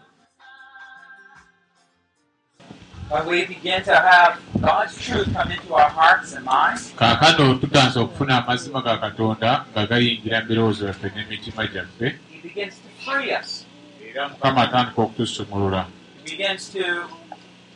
[3.09, 7.99] When we begin to have God's truth come into our hearts and minds, kaakano tutandise
[7.99, 13.31] okufuna amazima ga katonda nga gayingira mu birowoozo byaffe n'emitima gyaffe He begins to free
[13.35, 13.66] us.
[14.09, 15.85] era mukama atandika okutusumulula
[16.25, 16.84] He begins to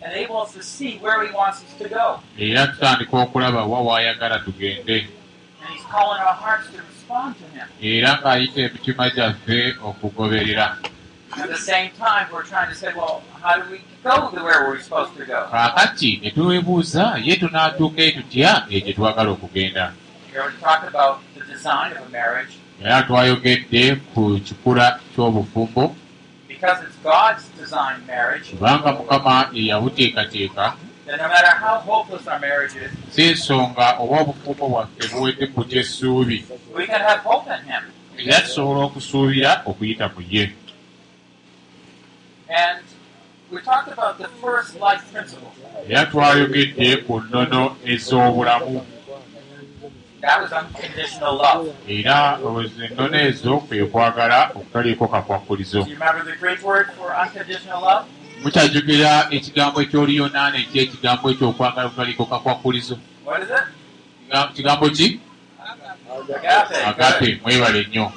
[0.02, 2.20] enable us to see where He wants us to go.
[2.38, 4.98] era tutandika okulaba wa waayagala tugende
[5.62, 7.68] And He's calling our hearts to respond to Him.
[7.82, 10.78] era ng'ayita emitima gyaffe okugoberera
[11.40, 14.68] At the same time, we're trying to say, well, how do we go to where
[14.68, 15.48] we're supposed to go?
[15.52, 19.94] kaakati ne twebuuza ye tunaatuuka e tutya egye twagala okugenda
[20.34, 22.54] We already talked about the design of a marriage.
[22.82, 25.96] era twayogedde ku kikula ky'obufumbo
[26.48, 30.74] Because it's God's designed marriage, kubanga mukama ye yabuteekateeka
[31.06, 35.82] then no matter how hopeless our marriage is, si ensonga oba obufumbo bwaffe buwedde kutya
[35.82, 37.84] essuubi we can have hope in Him.
[38.18, 40.52] era tusobola okusuubira okuyita mu ye
[42.50, 42.80] And
[43.52, 45.52] we talked about the first life principle.
[45.90, 48.84] era twayogedde ku nnono ez'obulamu
[50.22, 51.74] That was unconditional love.
[51.88, 52.40] era
[52.90, 58.06] ennono ezo kwe kwagala okutaliiko kakwakulizo Do you remember the Greek word for unconditional love?
[58.44, 62.98] mukyajukira ekigambo ekyoluyonaana ekyekigambo ekyokwagala okutaliiko kakwakulizo
[64.56, 65.20] kigambo ki
[66.86, 67.40] Agape.
[67.44, 68.12] mwebale nnyo.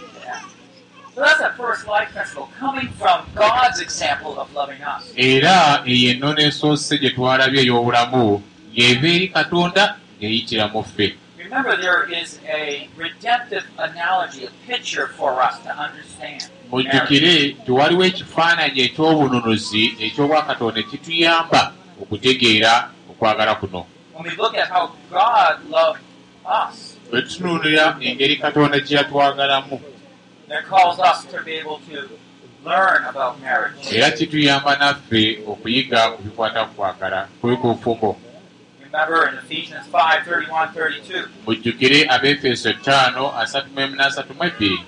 [1.20, 5.12] So that's that first life principle coming from God's example of loving us.
[5.16, 8.42] era eyo ennono esoose gye twalabye ey'obulamu
[8.72, 15.42] ng'eva eri katonda ng'eyitira mu ffe Remember, there is a redemptive analogy, a picture for
[15.42, 16.40] us to understand.
[16.70, 21.62] mujjukire tewaliwo ekifaananyi eky'obununuzi eky'obwakatonda ekituyamba
[22.02, 22.72] okutegeera
[23.10, 23.80] okwagala kuno
[27.10, 29.76] bwe tutunuulira engeri katonda gye yatwagalamu
[33.92, 38.18] era kituyamba naffe okuyiga ku bikwata ku kwagala kuli ku bufumbo
[38.82, 44.82] Remember in Ephesians 5 31 32, mujjukire abefeso 5 asatu mu emu n'asatu mu ebbiri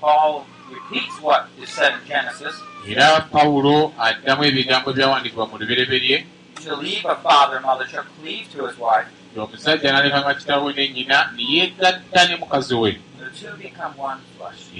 [0.00, 2.56] Paul repeats what is said in Genesis.
[2.88, 6.24] Era pawulo addamu ebigambo ebyawandiikibwa mu lubereberye.
[6.64, 10.72] To leave a father and mother shall cleave to his wife, nti omusajja n'alekanga kitaawe
[10.72, 12.96] ne nnyina ne yeegatta ne mukazi we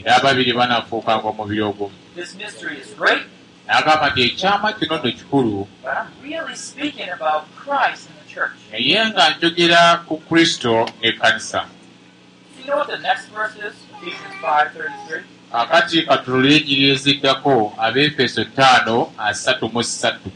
[0.04, 1.96] era ababiri banaafuukanga omubiri ogumu
[3.66, 5.68] n'agamba nti ekyama kino nno kikulu
[8.72, 11.60] naye nga njogera ku kristo n'ekkanisa
[12.56, 13.74] Do you know what the next verse is?
[13.96, 15.22] Ephesians 5 33.
[15.52, 20.30] akati katulole enjiri eziddako abefeso 5 asatu mu ssatu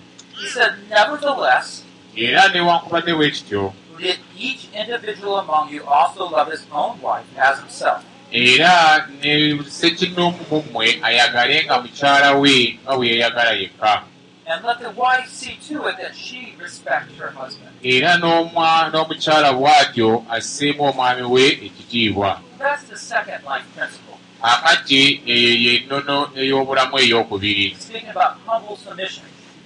[2.17, 3.73] era newankubadde bwe kityo
[4.04, 8.00] let each individual among you also love his own wife as himself.
[8.32, 14.03] era ne sekinoomu mu mmwe ayagale nga mukyala we nga bwe yeeyagala yekka
[14.47, 17.70] And let the wife see to it that she respects her husband.
[17.82, 24.19] era n'omwa- n'omukyala bw'atyo asseemu omwami we ekitiibwa That's the second life principle.
[24.42, 27.76] akati eyo yennono ey'obulamu ey'okubiri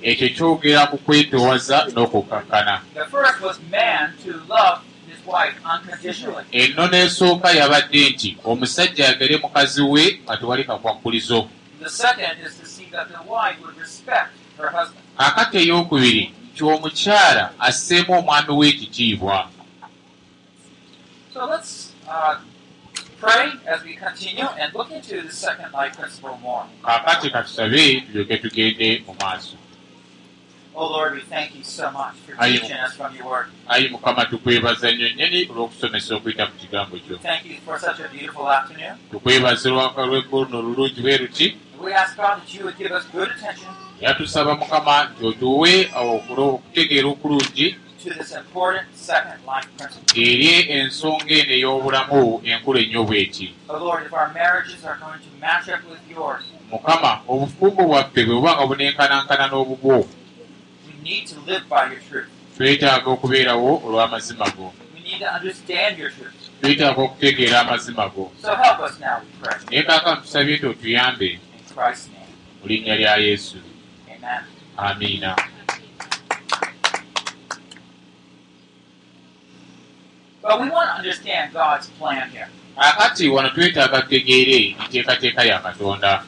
[0.02, 4.78] Ekyo kyogera ku kwetoowaza n'okukkakkana The first was man to love
[5.10, 6.44] his wife unconditionally.
[6.52, 11.48] ennono esooka yabadde nti omusajja ayagale mukazi we nga tewali kakwakkulizo
[11.82, 15.02] The second is to see that the wife would respect her husband.
[15.18, 19.48] akati ey'okubiri nti omukyala asseemu omwami we ekitiibwa
[21.34, 22.38] So let's uh,
[23.20, 26.64] pray as we continue and look into the second life principle more.
[26.84, 29.56] kaakati katusabe tulyoke tugende mu maaso
[33.68, 37.16] ayi mukama tukwebaza nnyo nnyini olw'okusomesa okuyita ku kigambo kyo?
[37.18, 38.96] Thank you for such a beautiful afternoon.
[39.10, 43.30] tukwebaza olwaka lw'egguno olulungi bwe ruti We ask God that you would give us good
[43.30, 43.70] attention
[44.00, 47.76] yatusaba mukama nti otuwe okutegeera okulungi
[50.14, 53.54] eri ensonga eno ey'obulamu enkulu ennyo bw'eti.
[53.68, 58.24] Oh Lord, if our marriages are going to match up with yours, mukama obufumbo bwaffe
[58.24, 60.06] bwe buba nga bunenkanankana n'obubwo
[62.56, 66.34] twetaaga okubeerawo olw'amazima go We need to understand your truth.
[66.60, 69.56] twetaaga okutegeera amazima go So help us now, we pray.
[69.70, 71.40] naye kaakano tusabye nti otuyambe In
[71.74, 72.32] Christ's name.
[72.60, 73.56] mu linnya lya yesu
[74.14, 74.42] Amen.
[74.76, 75.36] amiina
[80.42, 82.48] But we want to understand God's plan here.
[82.76, 86.22] akati wano twetaaga tutegeere enteekateeka ya katonda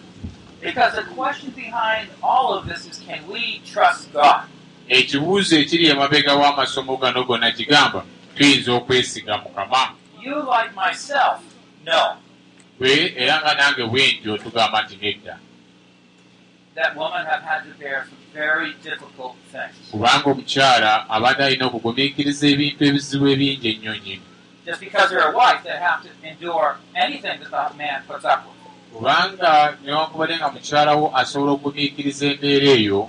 [0.62, 4.42] Because the question behind all of this is can we trust God?
[4.90, 8.02] Ekibuuzo ekiri emabega w'amasomo gano gonna kigamba
[8.34, 9.94] tuyinza okwesiga mukama
[12.78, 15.34] bwe era nga nange bwe ntyo tugamba nti nedda.
[19.90, 24.26] kubanga omukyala abadde alina okugumiikiriza ebintu ebizibu ebingi ennyo nyini
[24.66, 28.44] Just because they're a wife, they have to endure anything that the man puts up
[28.46, 28.58] with.
[28.92, 33.00] kubanga newankubadde nga mukyalawo asobola okugumiikiriza embeera eyo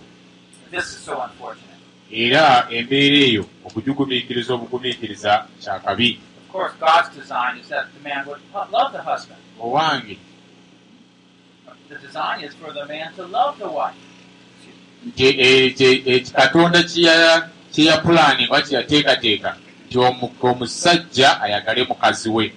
[2.14, 8.40] Era embeera eyo okugumiikiriza obugumiikiriza kyakabi Of course, God's design is that the man would
[8.54, 9.40] hu- love the husband.
[9.60, 10.18] owange.
[11.90, 13.96] The design is for the man to love the wife.
[15.08, 19.56] nti ekye- eki- katonda kyeya- kyeyapulaani oba kyeyateekateeka
[19.88, 22.54] nti omu- omusajja ayagale mukazi we.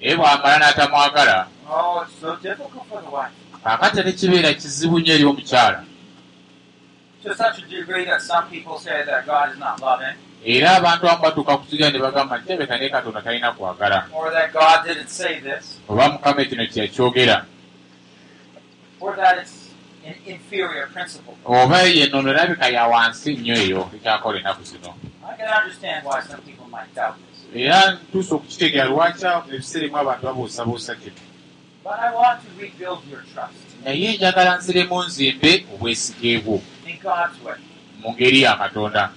[0.00, 2.06] Naye bw'amala n'atamwagala oh,
[3.64, 5.84] ate kibeera kizibu nnyo eri omukyala
[10.44, 14.06] era abantu abamu batuuka ku kigira ne bagamba nti tebeka naye katonda talina kwagala?
[15.88, 17.44] oba mukama kino kyeyakyogera
[20.94, 21.34] principle.
[21.44, 24.94] oba yennono erabika ya wansi nnyo eyo ekyakola ennaku zino.
[27.54, 31.20] Era ntuusa okukitegeera lwaki ebiseera emu abantu babuusabuusa kino
[33.84, 36.58] naye njagala nziremu nzimbe obwesige bwo.
[38.00, 39.10] Mu ngeri ya katonda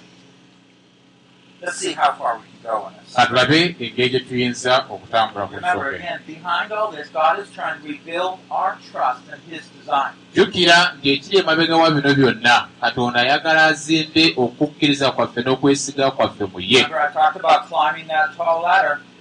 [1.59, 3.15] this.
[3.15, 5.95] katulabe engeri gye tuyinza okutambula ku nsonga eno.
[5.95, 10.13] again, behind all this, God is trying to rebuild our trust in His design.
[10.33, 16.85] jjukira ng'ekiri emabega wa bino byonna katonda ayagala azimbe okukkiriza kwaffe n'okwesiga kwaffe mu ye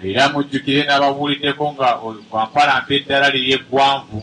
[0.05, 1.89] era mujjukire n'ababuuliddeko nga
[2.31, 4.23] wampalampa eddala liri eggwanvu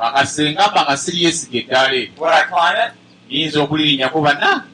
[0.00, 2.92] Akasenga mba nga siryesiga eddaala eryo
[3.28, 4.64] yinza okulirinnyako banna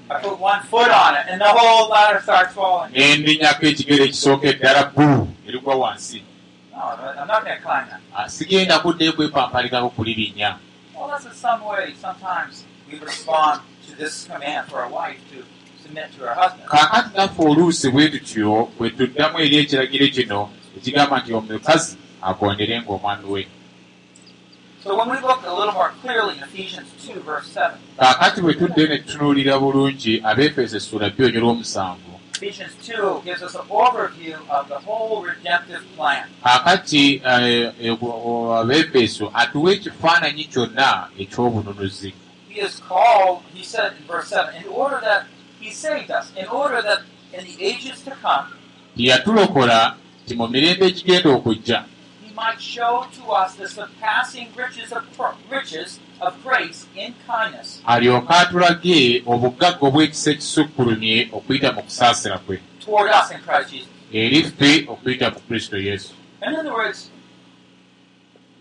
[2.93, 6.23] ne ndinnyako ekigere ekisooka eddala bbulu erigwa wansi.
[8.15, 10.57] Ah, sigenda kuddeyo kwepampalikako kulirinnya
[10.97, 11.95] Well, that's in some way.
[12.01, 15.45] Sometimes we respond to this command for a wife to
[15.83, 16.69] submit to her husband.
[16.69, 23.27] kaakati naffe oluusi bwe tutyo bwe tuddamu eri ekiragiro kino ekigamba nti omukazi agonderenga omwami
[23.33, 23.49] we
[24.85, 28.55] So when we look a little more clearly in Ephesians 2, verse 7, kaakati bwe
[28.55, 32.11] tuddeyo ne tutunuulira bulungi abefeso essula bbiri olw'omusanvu
[32.43, 36.25] Ephesians 2 gives us an overview of the whole redemptive plan.
[36.43, 42.15] kaakati eh, eh, o- abefeso atuwa ekifaananyi kyonna eky'obununuzi.
[42.49, 45.27] He is called, he said in verse 7, in order that
[45.61, 47.01] he saved us, in order that
[47.39, 48.49] in the ages to come
[48.97, 49.97] yatulokola
[50.27, 51.85] nti mu mirembe egigenda okujja
[52.43, 55.05] might show to us the surpassing riches of,
[55.51, 55.91] riches
[56.21, 63.31] of grace in kindness alyoke atulage obugagga obw'ekisa ekisukkulumye okuyita mu kusaasira kwe toward us
[63.35, 63.89] in Christ Jesus.
[64.13, 66.13] eri ffe okuyita mu kristo yesu
[66.47, 67.11] In other words,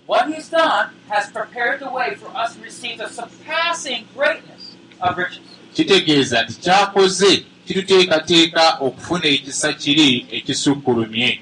[0.05, 5.17] what he's done has prepared the way for us to receive the surpassing greatness of
[5.17, 5.39] riches.
[5.75, 11.41] kitegeeza nti kyakoze kituteekateeka okufuna ekisa kiri ekisukkulumye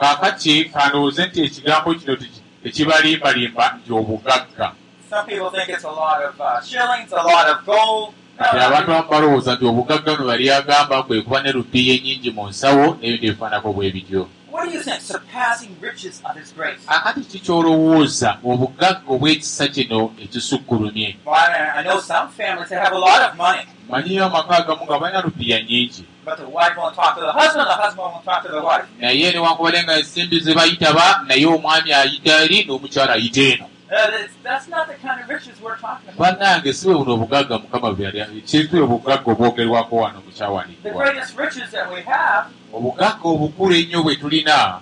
[0.00, 4.72] kaakati kandowooze nti ekigambo kino teki- tekibalimbalimba nti obugagga.
[5.10, 8.14] Some people think it's a lot of uh, shillings, a lot of gold.
[8.38, 12.48] Kati abantu abamu balowooza nti obugagga buno bali agamba kwe kuba ne rupiiya ennyingi mu
[12.48, 15.00] nsawo n'ebintu ebifaanako bwe bityo what do you think?
[15.00, 16.80] Surpassing riches of His grace.
[16.86, 21.34] akati kikyolowooza obugagga obw'ekisa kino ekisukkulumye Well,
[21.76, 25.20] I, know some families that have a lot of money, manyiyo amaka agamu nga balina
[25.20, 28.48] rupiiya nnyingi but the wife won't talk to the husband, the husband won't talk to
[28.52, 28.84] the wife.
[29.00, 34.34] naye newankubadde nga ensimbi ze bayitaba naye omwami ayita eri n'omukyala ayita eno Uh, that's,
[34.42, 36.38] that's not the kind of riches we're talking about.
[36.38, 37.96] bannange si bwe buno obugagga mukama
[38.46, 44.16] kintu obugagga obwogerwako wano The mukyawandiikibwa greatest riches that we have obugagga obukulu ennyo bwe
[44.16, 44.80] tulina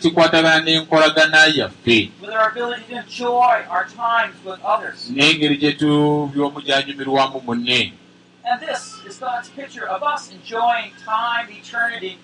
[0.00, 2.10] kikwatagana n'enkolagana yaffe
[5.10, 7.92] n'engeri gye tu by'omujjanjumirwamu munne
[8.48, 12.16] And this is God's picture of us enjoying time, eternity.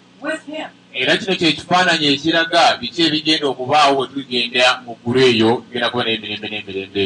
[0.95, 6.49] Era kino kyekifaananyi ekiraga biki ebigenda okubaawo bwe tugenda mu ggulu eyo tugenda kuba n'emirembe?
[6.49, 7.05] N'emirembe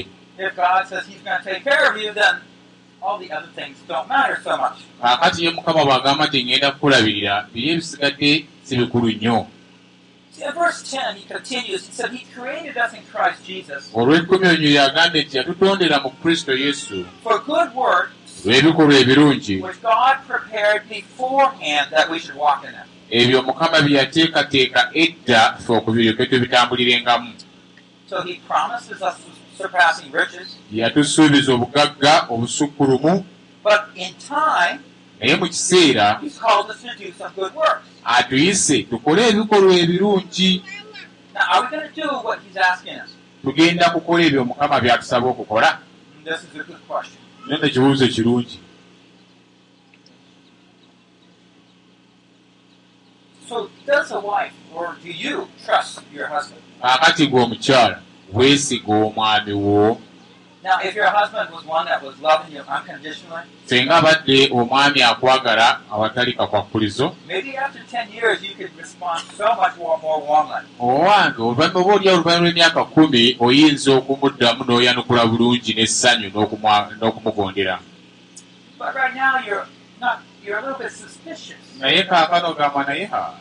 [5.01, 8.31] kaakati ye mukama bw'agamba nti ngenda kukulabirira biri ebisigadde
[8.67, 9.47] si bikulu nnyo.
[10.33, 11.87] See, in verse 10, he continues.
[11.87, 16.53] He said, He created us in Christ Jesus olw'ekkumi onyo yagambye nti yatutondera mu kristo
[16.65, 17.05] yesu
[18.45, 19.57] olw'ebikolwa ebirungi
[23.11, 27.33] ebyo mukama bye yateekateeka edda fe okubiryoke tubitambulirengamu.
[28.11, 29.15] So He promises us
[29.59, 33.25] surpassing riches, yatusuubiza obugagga obusukkulumu.
[33.65, 34.81] But in time,
[35.21, 37.87] naye mu kiseera He's called us to do some good works.
[38.05, 40.63] atuyise tukole ebikolwa ebirungi.
[43.43, 45.79] Tugenda kukola ebyo mukama byatusaba okukola.
[47.47, 48.63] Nyo ne kibuuzo kirungi So,
[50.47, 50.55] does a
[50.89, 51.75] wife or do you trust
[52.97, 53.33] your husband?
[56.83, 57.99] Kaakati gwe omukyala
[58.33, 60.01] weesiga omwami wo.
[60.63, 65.81] Now, if your husband was one that was loving you unconditionally, senga abadde omwami akwagala
[65.93, 70.67] awatali kakwakkulizo maybe after 10 years you could respond so much more, more warmly.
[70.81, 76.31] owange oluvannyuma oba oli oluvannyuma lw'emyaka kumi oyinza okumuddamu n'oyanukula bulungi n'essanyu
[76.99, 77.79] n'okumugondera
[80.01, 81.57] Not you're a little bit suspicious.
[81.79, 83.35] naye kaakano gamba naye ha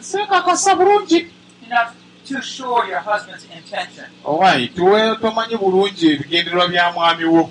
[0.00, 1.30] seekakasa bulungi
[1.62, 1.92] You're not
[2.26, 4.04] too sure your husband's intention.
[4.24, 7.50] owayi tuwe tomanyi bulungi ebigendererwa bya mwami wo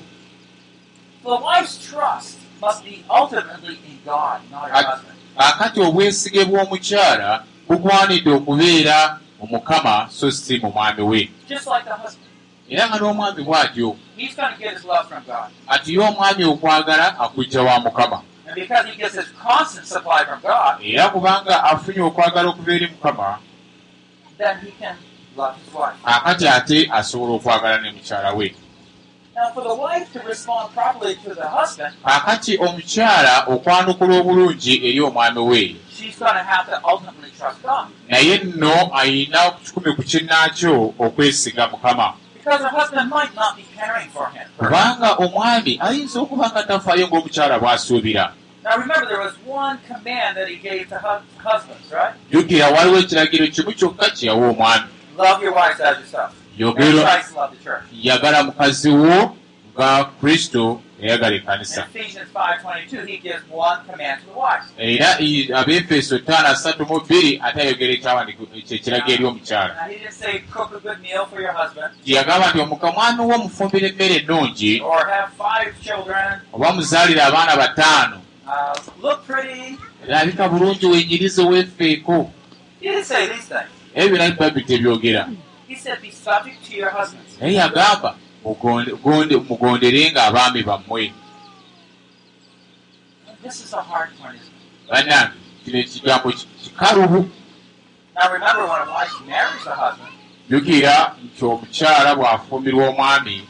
[1.24, 5.17] The wife's trust must be ultimately in God, not her I- husband.
[5.38, 11.93] kaakati obwesige bw'omukyala bugwanidde okubeera mu mukama so si mu mwami we Just like the
[11.93, 12.29] husband.
[12.69, 15.50] era nga n'omwami bw'atyo He's going to get his love from God.
[15.67, 18.22] ati ye omwami okwagala akujja wa mukama
[18.53, 22.88] And because he gets his constant supply from God, era kubanga afunye okwagala okuva eri
[22.88, 23.38] mukama
[24.38, 24.95] then he can
[25.36, 25.95] love his wife.
[26.05, 28.55] kaakati ate asobola okwagala ne mukyala we
[29.36, 35.00] Now, for the wife to respond properly to the husband, kaakati omukyala okwanukula obulungi eri
[35.00, 37.88] omwami we she's going to have to ultimately trust God.
[38.10, 44.10] naye nno ayina kikumi ku kinnaakyo okwesiga mukama Because her husband might not be caring
[44.10, 44.48] for him.
[44.57, 48.33] kubanga omwami ayinza okuba nga tafaayo ng'omukyala bw'asuubira
[48.63, 52.13] Now, remember, there was one command that he gave to hus- husbands, right?
[52.32, 54.84] jjukira waliwo ekiragiro kimu kyokka kye yawa omwami
[55.17, 56.32] Love your wives as yourself.
[57.63, 57.84] Church.
[58.01, 59.36] yagala mukazi wo
[59.75, 64.65] nga kristo yayagala In ekkanisa Ephesians 5.22, he gives one command to the wives.
[64.77, 69.75] era abefeso ttaano asatu mu bbiri ate ayogera ekyawandiiko kyekiraga eri omukyala
[72.05, 74.84] yagamba nti omuka mwami wo mufumbira emmere ennungi
[76.53, 82.32] oba muzaalira abaana bataano uh, erabika bulungi wenyirize weefeeko
[82.82, 83.70] He didn't say these things.
[83.96, 85.30] ebyo byonna bibabbi tebyogera
[85.68, 87.38] He said, be subject to your husbands.
[87.42, 91.14] naye yagamba mugonde- gonde- mugonderenga abaami bammwe.
[94.90, 95.32] Bannange
[95.66, 97.30] kino ekigambo ki- kikalubu.
[98.16, 100.12] Now, remember, when a wife marries a husband,
[100.50, 103.48] jjukira nti omukyala bw'afumbirwa omwami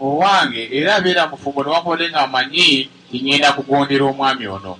[0.00, 4.78] owange era abeera mufumbo newakubadde ng'amanyi tiŋŋenda kugondera omwami ono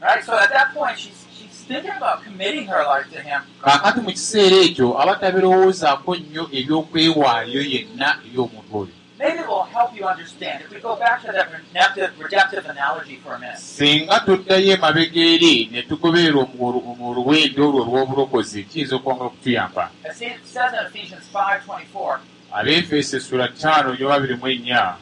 [0.00, 0.24] Right?
[0.24, 3.40] So at that point, she's, she's thinking about committing her life to him.
[3.62, 8.88] kaakati mu kiseera ekyo aba tabirowoozaako nnyo ebyokwewaayo yenna eri omuntu oyo
[9.20, 10.62] Maybe it will help you understand.
[10.64, 13.58] If we go back to that redemptive, redemptive analogy for a minute.
[13.58, 20.14] singa tuddayo emabega eri ne tugoberera omu- mu luwendo olwo olw'obulokozi kiyinza okwongera okutuyamba it
[20.16, 22.18] says in Ephesians 5.24,
[22.52, 24.96] abeefeso essula ttaano nyo babiri mu ennya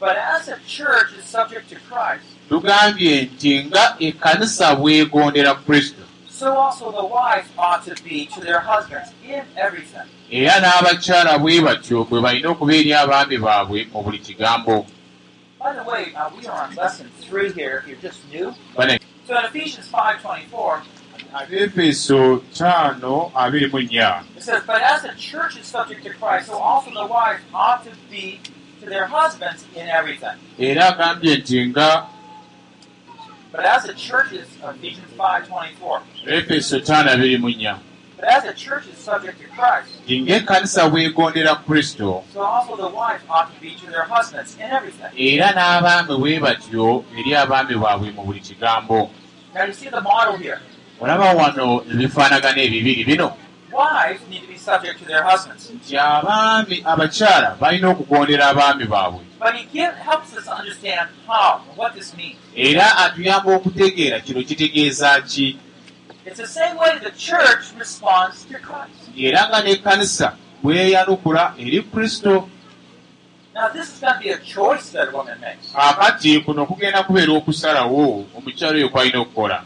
[0.00, 6.52] But as the church is subject to Christ, tugambye nti nga ekkanisa bwegondera kristo so
[6.58, 10.06] also the wives ought to be to their husbands in everything.
[10.30, 14.86] era n'abakyala bwe batyo bwe balina okuba eri abaami baabwe mu buli kigambo
[15.64, 17.78] By the way, uh, we are on lesson three here.
[17.78, 20.82] If you're just new, Bane- so in Ephesians 5:24,
[21.34, 26.46] abeefeso ttaano abiri mu nnya it says, "But as the church is subject to Christ,
[26.48, 28.40] so also the wives ought to be
[28.80, 32.06] to their husbands in everything." era agambye nti nga
[33.52, 37.78] But as the church is Ephesians 5:24, efeso ttaano abiri mu nnya
[38.16, 42.88] but as the church is subject to Christ, nti ng'ekkanisa bwegondera kristo so also the
[42.88, 45.10] wives ought to be to their husbands in everything.
[45.16, 49.10] era n'abaami bwe batyo eri abaami baabwe mu buli kigambo
[49.54, 50.58] Now you see the model here.
[51.00, 53.36] Olaba wano ebifaanagano ebibiri bino
[53.74, 55.70] wives need to be subject to their husbands.
[55.70, 59.20] nti abaami abakyala balina okugondera abaami baabwe
[62.56, 65.58] era atuyamba okutegeera kino kitegeeza ki
[66.26, 69.10] It's the same way the church responds to Christ.
[69.16, 72.48] era nga n'ekkanisa bweyanukula eri kristo
[73.54, 75.70] Now, this is going to be a choice that a woman makes.
[75.74, 79.62] akati kuno kugenda kubeera okusalawo omukyalo oyo kwalina okukola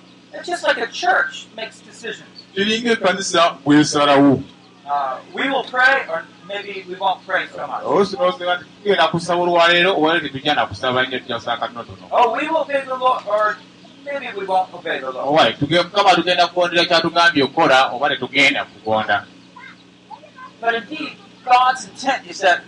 [0.47, 2.29] just like a church makes decisions.
[2.55, 4.43] kiringa ekkanisa bwesalawo
[4.91, 7.83] Uh, we will pray, or maybe we won't pray so much.
[7.85, 12.57] osinoosanga nti tugenda kusaba olwaleero olwaleero tetujja nakusaba nnyo tujja kusaba katonotono Oh, we will
[12.57, 13.57] obey the Lord, or
[14.05, 15.29] maybe we won't obey the Lord.
[15.29, 19.25] owaye mukama tugenda kugondera kyatugambye okukola oba tetugenda kugonda
[20.61, 21.13] But indeed,
[21.45, 22.63] God's intent is that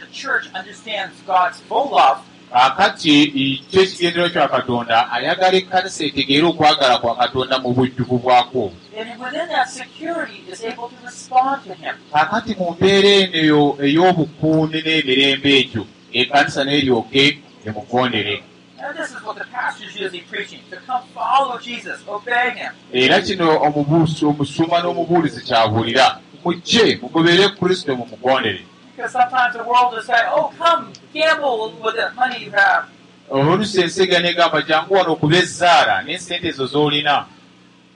[0.00, 2.18] the church understands God's full love
[2.52, 3.26] kaakati
[3.70, 9.48] kyo ekigendero kya katonda ayagala ekkanisa etegeere okwagala kwa katonda mu bujjuvu bwako and within
[9.48, 11.94] that security is able to respond to Him.
[12.12, 18.42] kaakati mu mbeera eno eyo ey'obukuumi n'emirembe ekyo ekkanisa n'eryoke emugondere
[18.78, 22.72] And this is what the pastor's usually preaching to come follow Jesus, obey Him.
[22.92, 28.62] era kino omubuusi omusumba n'omubuulizi kyabulira mujje mugobere kristo mu mugondere
[29.08, 32.84] sometimes the world will say, oh, come, gamble with the money you have.
[33.30, 37.26] oluusi ensiga negamba jangu wano okuba ezzaala n'ensente ezo z'olina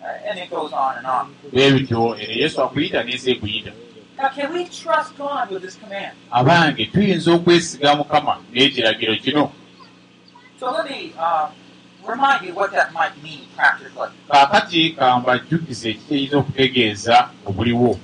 [0.03, 1.35] Uh, And it goes on and on.
[1.53, 3.71] bwe bityo eno yesu akuyita n'ensi ekuyita
[4.19, 6.13] Now, can we trust God with this command?
[6.31, 9.53] abange tuyinza okwesiga mukama n'ekiragiro kino
[10.61, 11.49] So let me uh,
[12.09, 14.09] remind you what that might mean practically.
[14.31, 17.99] kaakati kambajjukiza ekikiyinza okutegeeza obuliwo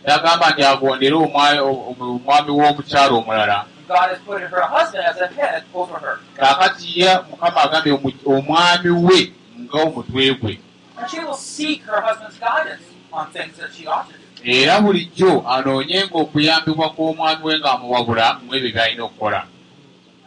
[0.05, 5.63] tagamba nti agondere omwa- omwami w'omukyala omulala God has put her husband as a head
[5.73, 6.19] over her.
[6.35, 7.93] kaakati ye mukama agambye
[8.25, 10.59] omwami we nga omutwe gwe
[10.97, 12.81] And she will seek her husband's guidance
[13.11, 14.19] on things that she ought to do.
[14.43, 19.47] era bulijjo anoonyenga okuyambibwa kw'omwami we ng'amuwabula mu ebyo by'alina okukola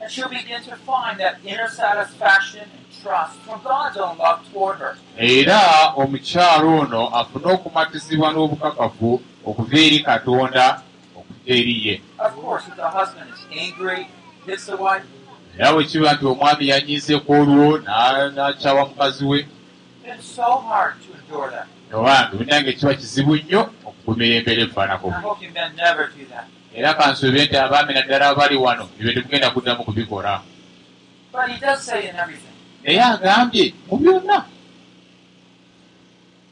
[0.01, 4.79] And she'll begin to find that inner satisfaction and trust from God's own love toward
[4.79, 4.97] her.
[5.17, 10.83] era omukyalo ono afune okumatizibwa n'obukakafu okuva eri katonda
[11.17, 14.07] okuva eri ye Of course, if the husband is angry,
[14.47, 15.05] hits the wife,
[15.59, 19.47] era bwe kiba nti omwami yanyiizeeko olwo n'a- n'akyawa mukazi we
[20.15, 21.67] it's so hard to endure that.
[21.93, 26.47] owange binange kiba kizibu nnyo okugumira embeera that.
[26.75, 30.43] era kansuube nti abaami naddala abali wano ebyo temugenda kuddamu kubikola
[32.85, 34.45] naye agambye mu byonna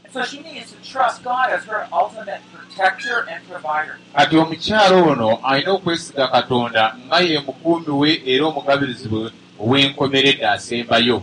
[0.05, 3.99] And so she needs to trust God as her ultimate protector and provider.
[4.15, 11.23] kati omukyalo ono alina okwesiga katonda nga ye mukuumi we era omugabirizi we ow'enkomeredde asembayo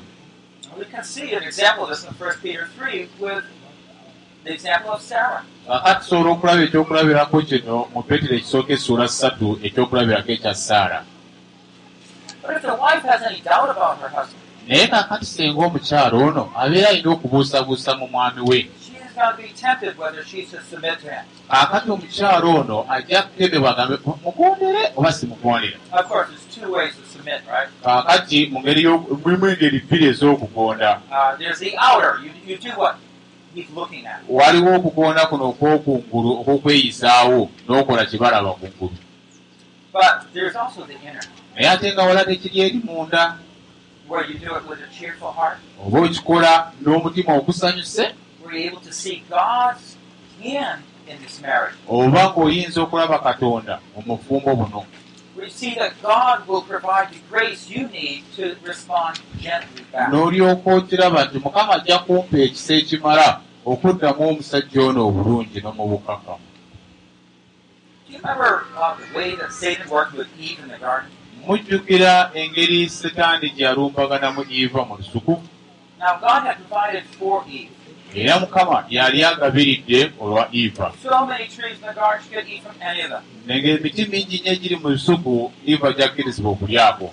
[0.78, 3.44] We can see an example of this in 1 Peter 3 with
[4.44, 5.44] the example of Sarah.
[5.68, 11.06] kakati tusobola okulaba ekyokulabirako kino mu petero ekisooka essula ssatu ekyokulabirako ekya saara
[14.68, 18.70] naye kakati singa omukyalo ono abeera alina okubuusabuusa mu mwami we
[21.50, 25.78] kakati omukyalo ono ajja kukebebwa agambe mugondere oba simugondere
[27.84, 32.20] Kakati mu ngeri mulimu engeri bbiri ez'okugonda Uh, there's the outer.
[32.24, 32.96] You, you do what
[33.56, 34.22] he's looking at.
[34.30, 38.98] waliwo okugonda kuno okwokungulu okw'okweyisaawo n'okola kibalaba kungulu
[39.94, 41.22] But there's also the inner,
[41.56, 43.38] naye ate nga wala tekiri eri munda
[45.86, 49.96] oba okikola n'omutima ogusanyuse where you're able to see God's
[50.42, 51.76] hand in this marriage.
[51.90, 54.86] oba ng'oyinza okulaba katonda mu mufumbo buno
[60.10, 63.28] N'olyoka okiraba nti mukama ajja kumpa ekisa ekimala
[63.66, 65.60] okuddamu omusajja ono obulungi
[70.70, 71.12] the garden?
[71.48, 75.34] mujjukira engeri setaani gye yalumbaganamu iva mu lusuku
[78.16, 82.64] Era mukama yali agabiridde olwa iva So many trees in the garden, she could eat
[82.64, 83.24] from any of them.
[83.48, 87.12] ng'emiti mingi nnyo egiri mu lusuku iva gyakkirizibwa okulyako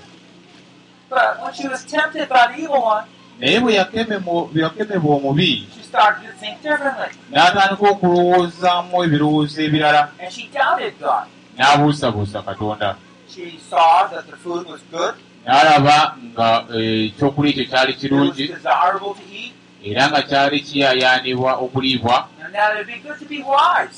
[1.10, 3.04] But when she was tempted by the evil one,
[3.40, 7.08] naye bwe yakemebwa omubi she started to think differently.
[7.32, 11.26] n'atandika okulowoozaamu ebirowoozo ebirala And she doubted God.
[11.58, 12.96] n'abuusabuusa katonda
[13.34, 15.14] She saw that the food was good,
[15.46, 20.60] n'alaba nga eh, ekyokulya ekyo kyali it was kirungi desirable to eat, era nga kyali
[20.60, 22.28] kiyaayaanibwa okuliibwa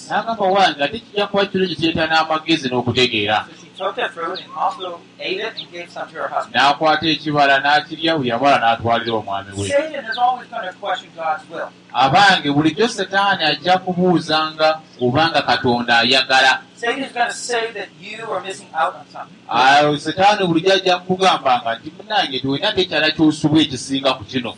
[0.08, 3.38] n'agamba wange ate kijja kuba kirungi kireeta n'amagezi n'okutegeera
[6.52, 11.44] N'akwata ekibala n'akirya bwe yamala n'atwalira omwami we Satan is always going to question God's
[11.50, 11.68] will.
[11.94, 18.30] abange bulijjo setaani ajja kubuuzanga obanga katonda ayagala Satan is going to say that you
[18.30, 19.36] are missing out on something.
[19.48, 24.54] awo setaani bulijjo ajja kukugambanga nti munange tiwena tekyala kyosubwa ekisinga ku kino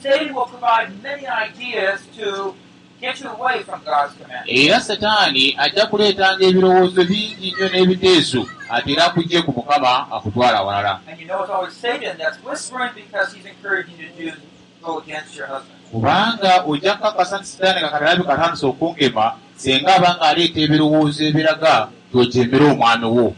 [4.47, 11.01] Era setaani ajja kuleetanga ebirowoozo bingi nnyo n'ebiteeso ate era kujje ku mukama akutwala walala.
[11.07, 14.43] And you know it's always Satan that's whispering because he's encouraging you to do
[14.83, 15.79] go against your husband.
[15.93, 23.07] kubanga ojja kukakasa nti sitaani kakatalabi katandisa okunkema singa abanga aleeta ebirowoozo ebiraga tyojemera omwami
[23.07, 23.37] wo.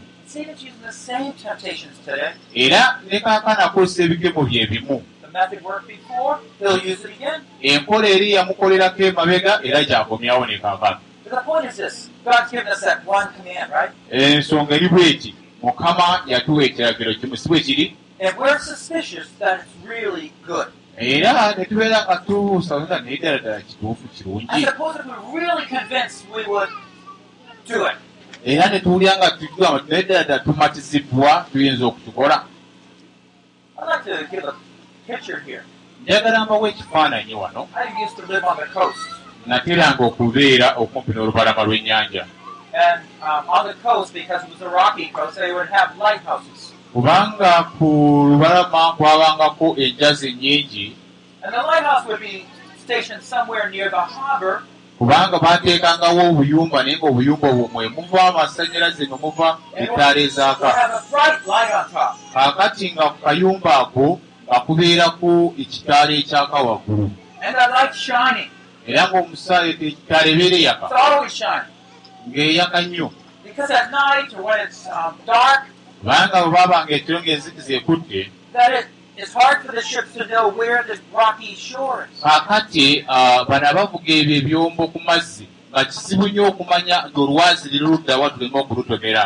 [2.53, 5.03] Era ne kaakana akozesa ebigemo bye bimu
[7.61, 10.57] Enkola eri yamukolerako emabega era gyakomyawo ne
[13.71, 13.91] right?
[14.11, 17.95] ensonga eri bweti mukama yatuwa ekiragiro kimu si bwe kiri?
[20.97, 24.47] Era ne tubeera nga tubuusa naye ddala ddala kituufu kirungi.
[28.45, 32.43] Era ne tuwulira nga tugamba naye ddala ddala tumatizibwa tuyinza okukikola
[36.03, 37.67] Njagala mbawo ekifaananyi wano
[39.47, 42.23] nateranga okubeera okumpi n'olubalama lw'ennyanja.
[42.77, 42.99] Um,
[46.93, 47.87] kubanga ku
[48.29, 50.29] lubalama kwabangako enjazi
[54.15, 54.61] harbor,
[54.97, 60.69] kubanga baateekangawo obuyumba naye ng'obuyumba obwo mwe muva amasannyalaze ne muva ettaala ezaaka.
[62.33, 67.11] kaakati nga ku kayumba ako nga kubeerako ekitaala ekyaka waggulu
[68.87, 70.85] era ng'omusa ekitaala ebeera eyaka
[72.27, 73.07] ng'eyaka nnyo.
[73.43, 75.15] Because at night or when it's um,
[75.99, 78.85] kubanga bwe baabanga ekiro ng'enzikiza ekutte that it,
[79.17, 82.21] it's hard for the ships to know where the rocky shore is.
[82.21, 87.85] kaakati ah, bano abavuga ebyo ebyombo ku mazzi nga kizibu nnyo okumanya nti olwazi liri
[87.85, 89.23] luddawa tuleme okulutomera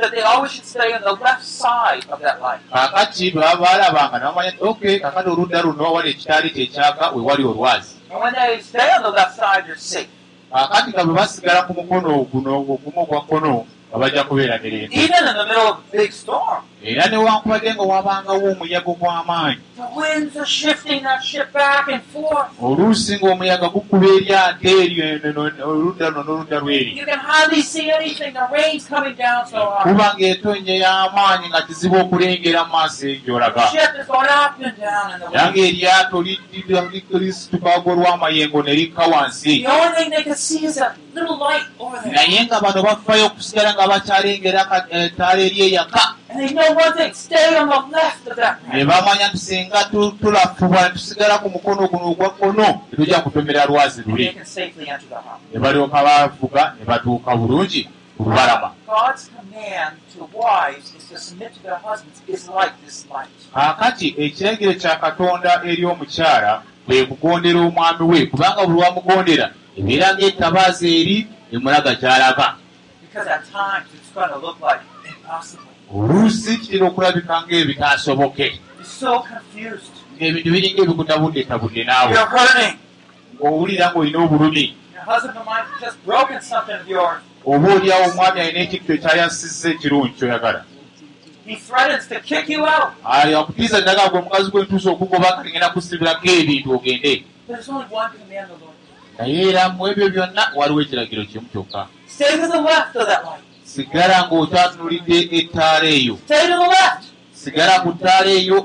[0.00, 2.60] that they always should stay on the left side of that light.
[2.72, 7.22] kaakati bwe baba baalabanga ne bamanya nti ok kakati oludda luno wawali ekitaali kyekyaka we
[7.22, 10.08] wali olwazi And when they stay on the left side, they're safe.
[10.52, 15.26] kaakati nga bwe basigala ku mukono guno ogumu ogwa kkono nga bajja kubeera mirembe Even
[15.28, 20.36] in the middle of a big storm, era newankubadde nga wabangawo omuyaga gw'amaanyi the winds
[20.36, 22.48] are shifting that ship back and forth.
[22.62, 25.04] oluusi ng'omuyaga gukuba eryato eryo
[25.66, 28.32] oludda luno n'oludda lweri You can hardly see anything.
[28.32, 29.82] The rain's coming down so hard.
[29.88, 34.76] kuba ng'etonnya y'amaanyi nga kizibu okulengera mu maaso The gy'olaga ship is going up and
[34.78, 36.16] down in the era ng'eryato
[37.18, 39.64] lisitukago lw'amayengo ne likka wansi
[42.12, 46.14] Naye nga bano bafaayo okusigala nga bakyalengera ettaala eri eyaka.
[48.72, 53.66] Ne bamanya nti singa tu- tulafubwa ne tusigala ku mukono guno ogwa kkono tetujja kutomera
[53.66, 54.26] lwazi luli.
[55.52, 58.70] Ne balyoka bavuga ne batuuka bulungi ku lubalama.
[63.54, 70.86] Kaakati ekiragiro kya katonda eri omukyala kwe kugondera omwami we kubanga buli wamugondera ebeera ng'ettabaaza
[71.00, 72.56] eri emulaga ky'alaba
[73.02, 75.64] Because at times it's going to look like impossible.
[75.94, 78.48] oluusi kitera okulabika ng'ebitaasoboke
[80.16, 82.12] ng'ebintu biringa ebikutabuddetabudde naawe.
[83.40, 84.66] Ng'owulira ng'olina obulumi.
[84.94, 87.20] Your husband might have just broken something of yours.
[87.46, 90.64] oba oliawo omwami alina ekintu ekyayasizza ekirungi kyoyagala.
[91.46, 92.92] He threatens to kick you out.
[93.02, 94.20] akutiiza ddala gwe
[94.52, 97.24] gwentuusa okugoba kaligenda kusibirako ebintu ogende
[99.20, 101.80] naye era mu ebyo byonna waliwo ekiragiro kimu kyokka.
[103.72, 106.14] Sigala ng'okyatunulidde ettaala eyo.
[107.32, 108.58] Sigala ku ttaala eyo.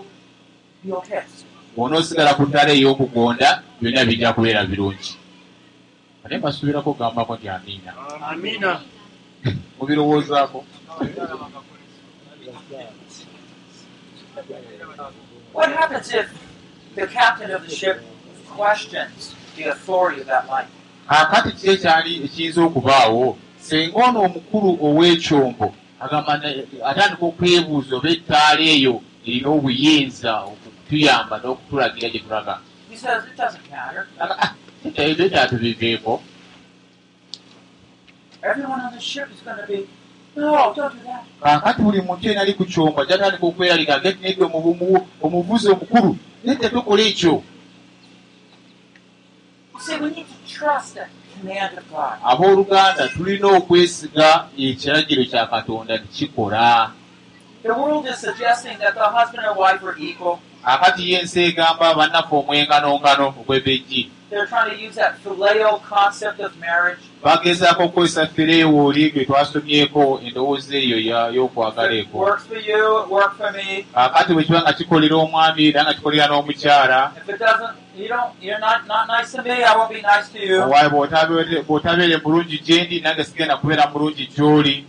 [1.76, 3.50] Bw'onoosigala ku ttaala ey'okugonda
[3.82, 5.12] byonna bijja kubeera birungi.
[6.24, 7.92] Ate mbasuubirako okugambako nti amiina.
[8.32, 8.72] Amina.
[9.78, 10.60] mubirowoozaako
[15.54, 16.28] What happens if
[16.96, 18.02] the captain of the ship?
[18.48, 20.68] Questions the authority of that light?
[21.10, 26.34] kaakati ki ekyali ekiyinza okubaawo singa ono omukulu ow'ekyombo agamba
[26.90, 32.56] atandika okwebuuza oba ettaala eyo erina obuyinza okutuyamba n'okutulagira gye tulaga
[32.90, 34.08] He says it doesn't matter.
[34.96, 36.22] ebyo kyatubiveeko
[38.44, 39.88] Everyone on the ship is going to be,
[40.36, 41.24] no, don't do that.
[41.44, 44.44] kaakati buli muntu yena ali ku kyombo ajja tandika okweraliga agati nedde
[45.24, 47.46] omuvuzi omukulu nedde tokola ekyo You see, we need to trust that command
[49.46, 49.65] of God.
[52.24, 56.92] Abooluganda tulina okwesiga ekiragiro kya katonda tekikola
[57.64, 60.40] The world is suggesting that the husband and wife are equal.
[60.64, 66.52] akati ye ensi egamba bannaffe omwenganongano ogw'ebejji They're trying to use that phileo concept of
[66.60, 67.00] marriage.
[67.24, 70.98] bagezaako okukozesa fireewooli gwe twasomyeko endowooza eyo
[71.36, 73.86] y'okwagala eko works for you, it works for me.
[73.94, 78.34] akati bwe kiba nga kikolera omwami era nga kikolera n'omukyala If it doesn't, you don't,
[78.42, 80.62] you're not, not nice to me, I won't be nice to you.
[80.64, 84.86] owaye bw'otabeere bw'otabeere mulungi gye ndi nange sigenda kubeera mulungi gy'oli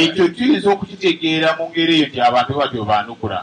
[0.00, 3.38] ekyo tuyinza okukitegeera mu ngeri eyo nti abantu batyo baanukula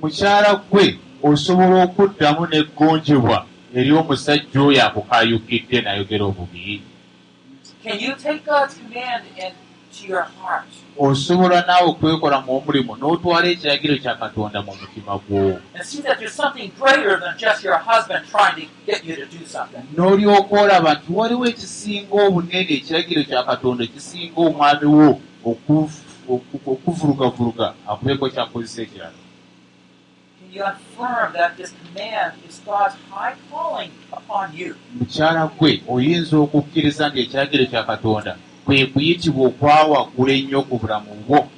[0.00, 3.38] mukyala gwe osobola okuddamu n'eggonjebwa
[3.78, 6.82] eri omusajja oyo akukaayukidde nayogera obubi
[7.82, 9.54] Can you take God's command heart?
[10.98, 15.58] Osobola naawe okwekola mu omulimu n'otwala ekiragiro kya katonda mu mutima gwo.
[15.74, 19.26] And see that there's something greater than just your husband trying to get you to
[19.26, 19.82] do something.
[19.96, 27.74] n'olyoka olaba nti waliwo ekisinga obunene ekiragiro kya katonda ekisinga omwami wo okufu- oku- okuvulugavuluga
[27.88, 29.18] akubeeko kyakozesa ekirala.
[34.98, 41.48] Mukyala gwe oyinza okukkiriza nti ekiragiro kya katonda kwe kuyitibwa okwawaggula ennyo ku bulamu bwo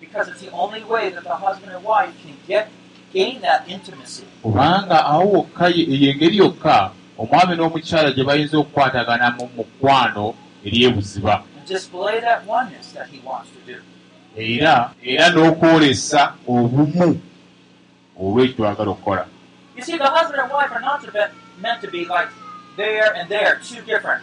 [0.00, 2.68] Because it's the only way that the husband and wife can get
[3.12, 4.24] gain that intimacy.
[4.42, 10.34] kubanga awo wokka ye- eyo engeri yokka omwami n'omukyala gye bayinza okukwatagana mu mukwano
[10.64, 13.78] eri ebuziba and display that oneness that he wants to do.
[14.36, 17.20] era era n'okwolesa obumu
[18.20, 19.26] olw'ekyo twagala okukola
[19.76, 21.00] You see, the husband and wife are not
[21.62, 22.28] meant to be like
[22.76, 24.20] there and there, two different.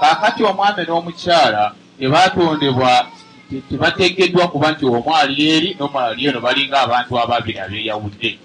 [0.00, 3.06] Kaakati omwami n'omukyala tebaatondebwa
[3.50, 8.38] te- tebateekeddwa kuba nti omu ali eri n'omulala ali eno balinga abantu ababiri abeeyawudde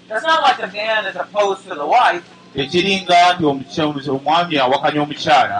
[2.56, 5.56] tekiringa nti omwami awakanya omukyala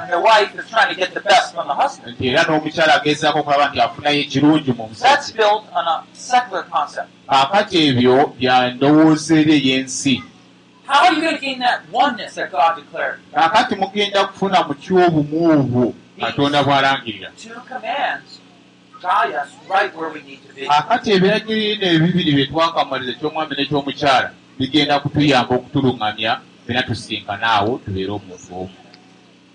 [2.06, 5.44] nti era n'omukyala agezaako okulaba nti afunayo ekirungi mu musajja
[7.28, 10.22] kaakati ebyo bya ndowooza eri ey'ensi
[13.34, 18.40] kaakati mugenda kufuna mu kyobumu obwo katonda bw'alangirira Two commands
[19.02, 20.66] guide us right where we need to be.
[20.66, 24.28] kaakati ebiragiro bino ebibiri bye twakamaliza eky'omwami n'eky'omukyala
[24.58, 26.32] bigenda kutuyamba okutuluŋŋamya
[26.66, 28.70] bena tusinkana awo tubeere omuntu omu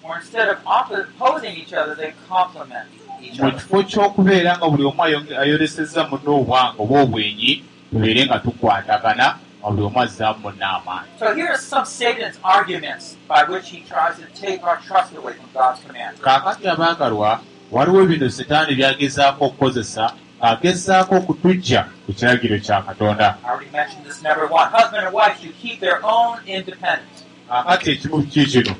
[0.03, 2.87] Or instead of oppo- opposing each other, they complement
[3.21, 3.59] each mu other.
[3.59, 11.47] kifo ky'okubeera nga buli omu ayolesezza munne obwanga oba obwenyi tubeere nga tukwatagana So here
[11.49, 15.81] are some Satan's arguments by which he tries to take our trust away from God's
[15.83, 16.17] command.
[16.21, 17.39] kaakati abaagalwa
[17.71, 24.21] waliwo bino setaani byagezaako okukozesa agezaako okutujja ku kiragiro kya katonda I already mentioned this
[24.23, 24.69] number one.
[24.71, 27.23] Husband and wife should keep their own independence.
[27.49, 28.75] kaakati ekimu ki kino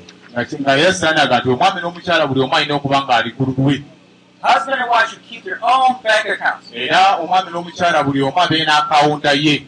[0.60, 3.82] nga era saanaga nti omwami n'omukyala buli omu alina okuba ng'ali ku lulwe
[4.40, 6.70] Husband and wife should keep their own bank accounts.
[6.72, 9.66] era omwami n'omukyala buli omu abeere n'akawunta ye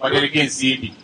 [0.00, 0.94] batereka ensimbi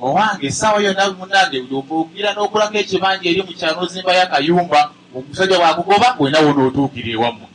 [0.00, 1.58] owange essaawa yonna munange
[1.90, 4.80] ogira n'okulako ekibanja eri mukyalo n'ozimbayo akayumba
[5.16, 7.46] omusajja bwakugoba wenawo n'otuukira ewammwe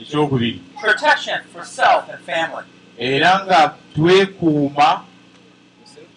[0.00, 0.62] ekyokubiri.
[0.80, 2.66] Protection for self and family.
[2.98, 5.04] era nga twekuuma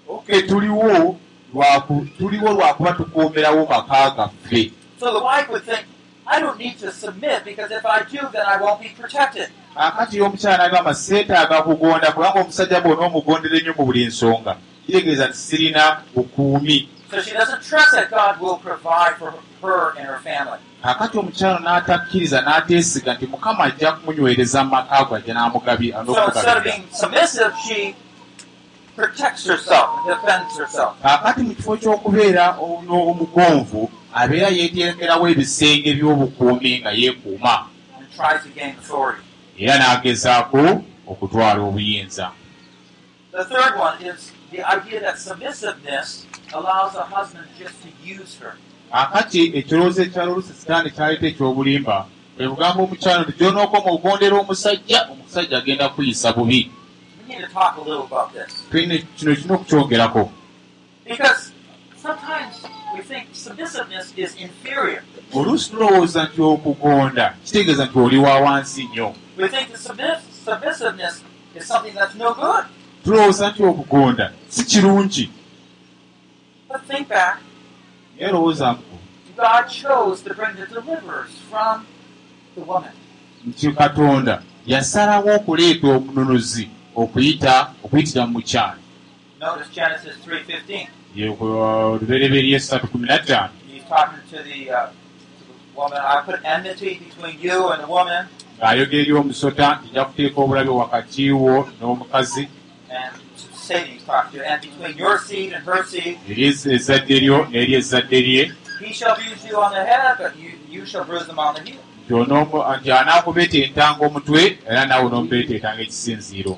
[0.09, 1.17] oke tuliwo
[2.17, 4.71] tuliwo lwakuba tukuumirawo maka gaffe
[6.27, 9.49] I don't need to submit because if I do, then I won't be protected.
[9.75, 14.55] akati omukyala nagamba seetaaga kugonda kubanga omusajja bwona omugondera ennyo mu buli nsonga
[14.85, 16.89] kitegeeza nti sirina bukuumi
[20.83, 25.33] kakati omukyala n'atakkiriza n'ateesiga nti mukama ajja kumunywereza mu maka go ajja
[30.57, 30.93] herself.
[31.01, 37.55] kakati mu kifo ky'okubeera omugonvu abeera yeeteekerawo ebisenge by'obukuumi nga yeekuuma.
[39.57, 42.31] Era n'agezaako okutwala obuyinza.
[43.31, 48.53] The third one is the idea that submissiveness allows a husband just to use her.
[48.91, 52.05] akati ekirowoozo ekyala oluusi sitaani kyaleeta ekyobulimba
[52.37, 56.71] bwe bugamba omukyalo nti gy'onookoma ogondera omusajja omusajja agenda kuyisa bubi.
[57.19, 58.51] We need to talk a little about this.
[58.71, 60.31] tulina kino kirina okukyongerako.
[61.05, 61.51] Because
[62.01, 62.60] sometimes
[63.01, 65.03] we think submissiveness is inferior.
[65.33, 71.23] oluusi tulowooza nti okugonda kitegeeza nti oli wa wansi nnyo We think that submiss- submissiveness
[71.55, 72.65] is something that's no good.
[73.03, 75.29] tulowooza nti okugonda si kirungi
[76.69, 77.37] But think back
[78.19, 78.83] erowoozaku
[79.37, 81.85] God chose to bring the deliverers from
[82.55, 82.91] the woman.
[83.47, 88.73] nti katonda yasalawo okuleeta omununuzi okuyita okuyitira mu mukyalo
[89.39, 90.87] Notice Genesis 3.15.
[92.87, 95.97] kumi na ttaano He's talking to the, uh, to the woman.
[95.97, 98.25] I put enmity between you and the woman,
[98.61, 102.47] ng'ayogera eri omusota nja kuteeka obulabe wakati wo n'omukazi
[106.29, 108.95] eri ezzadde lyo n'eri ezzadde lye nti
[112.77, 116.53] nti anaakubeeteetanga omutwe era naawe n'omubeeteetanga ekisinziiro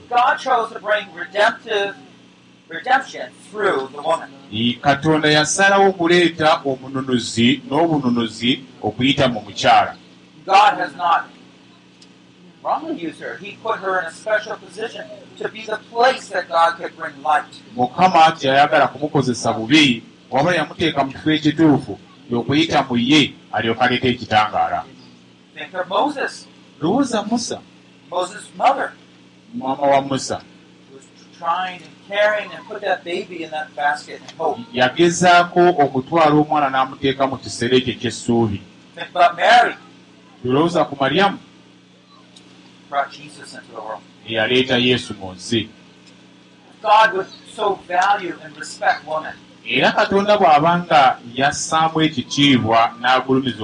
[4.81, 9.95] katonda yasalawo okuleeta omununuzi n'obununuzi okuyita mu mukyala.
[17.75, 21.99] Mukama teyayagala kumukozesa bubi wabula yamuteeka mu kifo ekituufu
[22.33, 24.83] okuyita mu ye alyoka aleeta ekitangaala.
[26.81, 27.61] Lowooza musa.
[29.53, 30.41] Mama wa musa
[34.73, 38.61] yagezaako okutwala omwana n'amuteeka mu kisereke ky'essuubi.
[38.95, 39.75] Think about Mary,
[40.43, 41.37] lowooza ku maryamu.
[44.27, 45.69] Eyaleeta yesu mu nsi
[49.65, 53.63] Era katonda bw'abanga yassaamu ekitiibwa n'agulumiza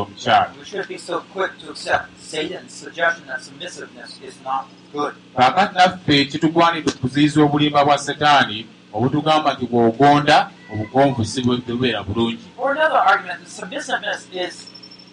[4.93, 5.13] good.
[5.37, 12.71] kaakati naffe kitugwanidde okuziyiza obulimba bwa setaani obutugamba nti bw'ogonda obugonvu si bubeera bulungi Or
[12.71, 14.67] another argument, that submissiveness is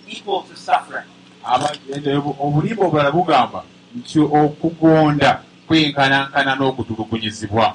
[0.09, 1.07] equal to suffering.
[1.45, 1.75] Aba-
[2.39, 3.63] obulimba obulala bugamba
[3.97, 7.75] nti okugonda kwenkanankana n'okutulugunyizibwa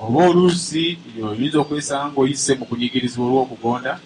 [0.00, 3.98] Oba oluusi oyinza okwesanga ng'oyise mu kunyigirizibwa olw'okugonda.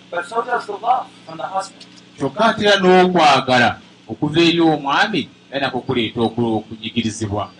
[2.19, 3.71] Kyokka ate era n'okwagala
[4.09, 7.51] okuva eri omwami era nako kuleeta oku- okunyigirizibwa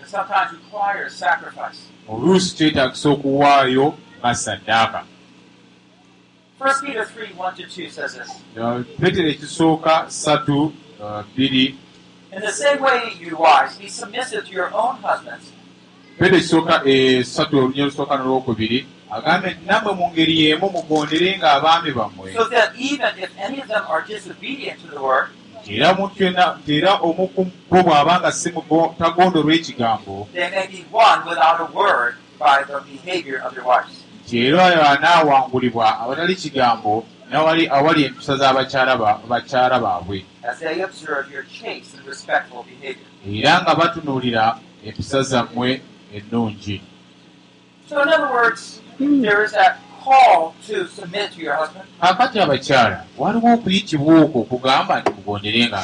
[2.09, 5.03] oluusi kyetaagisa okuwaayo nga saddaaka
[6.59, 8.29] 1 Peter 3 1 to 2 says this.
[8.57, 10.05] Uh, petero ekisooka
[12.33, 15.51] In the same way, you wives, be submissive to your own husbands,
[16.21, 22.31] petero ekisooka essatu olunya olusooka n'olwokubiri agambye nti nammwe mu ngeri y'emu mugonderenga abaami bammwe.
[25.67, 28.49] Era mutyo na- nti era omu ku bo bw'abanga si
[28.99, 30.27] tagondolwa ekigambo
[34.25, 40.25] nti era anaawangulibwa awatali kigambo n'awali awali empisa z'abakyala ba- bakyala baabwe.
[43.25, 45.81] Era nga batunuulira empisa zammwe
[46.15, 46.81] ennungi
[52.01, 55.77] kakati abakyala waliwo okuyitibwa okwo okugamba nti mugonderenga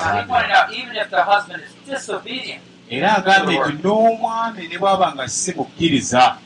[1.87, 6.37] disobedient, era agambye nti n'omwami ne bw'aba nga si mukkiriza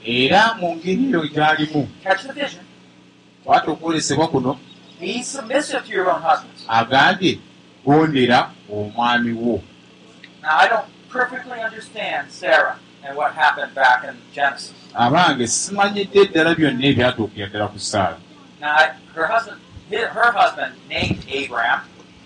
[0.04, 1.88] Era mu ngeri eyo gy'alimu.
[3.44, 4.58] Kwata okwolesebwa kuno
[6.68, 7.38] agambye
[7.84, 9.62] gondera omwami wo
[10.42, 14.72] Now, I don't perfectly understand Sarah and what happened back in Genesis.
[14.94, 18.16] abange simanyidde ddala byonna ebyatuukira ddala ku saala
[18.60, 21.80] Now, I- her husband, hi- her husband, named Abraham,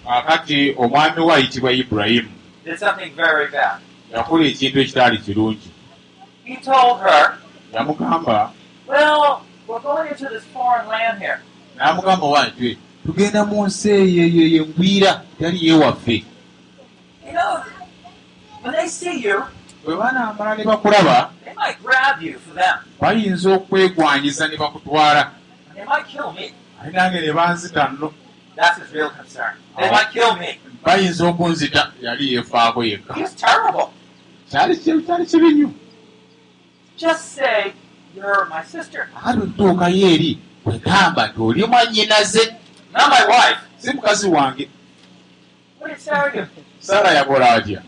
[0.07, 2.29] kakati omwami we ayitibwa ibulayimu
[2.65, 3.79] did something very bad.
[4.13, 5.69] yakola ekintu ekitaali kirungi
[6.45, 7.39] He told her,
[7.75, 8.53] yamugamba
[8.89, 11.41] "Well, we're going into this foreign land here.
[11.77, 16.25] n'amugamba wanti tugenda mu nsi eyo yengwira tali yewaffe
[17.27, 17.65] You know,
[18.63, 19.43] when they see you,
[19.85, 25.31] bwe banaamala ne bakulaba they might grab you for them, bayinza okwegwanyiza ne bakutwala
[25.69, 26.53] and they might kill me.
[26.83, 28.13] ate nange ne banzita nno
[28.57, 29.55] That's his real concern.
[29.79, 30.61] They might kill me.
[30.85, 33.87] bayinza okunzita yali yeefaako yekka He's terrible.
[34.51, 35.71] kyali kyali kibi nnyo
[36.99, 37.73] Just say
[38.15, 42.55] you're my sister, ate otuukayo eri wegamba nti oli mwannyinaze
[42.95, 44.69] not my wife." si mukazi wange
[45.81, 46.47] What did Sarah do?
[46.81, 47.83] saala yakola atya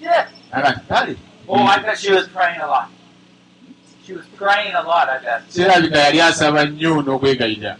[0.00, 0.52] What she did.
[0.52, 1.16] aga nti kale
[1.48, 2.90] Oh, I bet she was praying a lot.
[4.06, 5.42] She was praying a lot, I bet.
[5.48, 7.76] kirabika yali asaba nnyo n'okwegayirira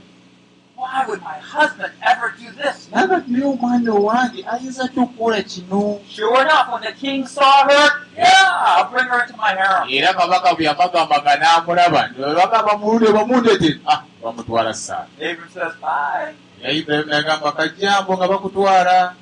[0.77, 2.89] Why would my husband ever do this?
[2.93, 8.01] naga naye omwana owange ayinza ty okukola kino Sure enough, when the king saw her,
[8.17, 8.49] yeah,
[8.81, 9.89] I'll bring her into my harem.
[9.91, 16.33] era kabaka bwe yamagambaga n'amulaba baga bamulunde bamundete ah bamutwala saara Abram says, Bye.
[16.63, 19.15] Era ibulayimu nagamba kajjambo nga bakutwala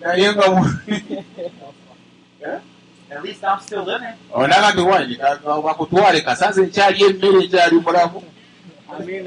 [0.00, 0.46] naye nga
[4.34, 5.14] onaga nti wani
[5.64, 8.22] bakutwale kasanze nkyali emmere nkyali mulamu.
[9.06, 9.24] He?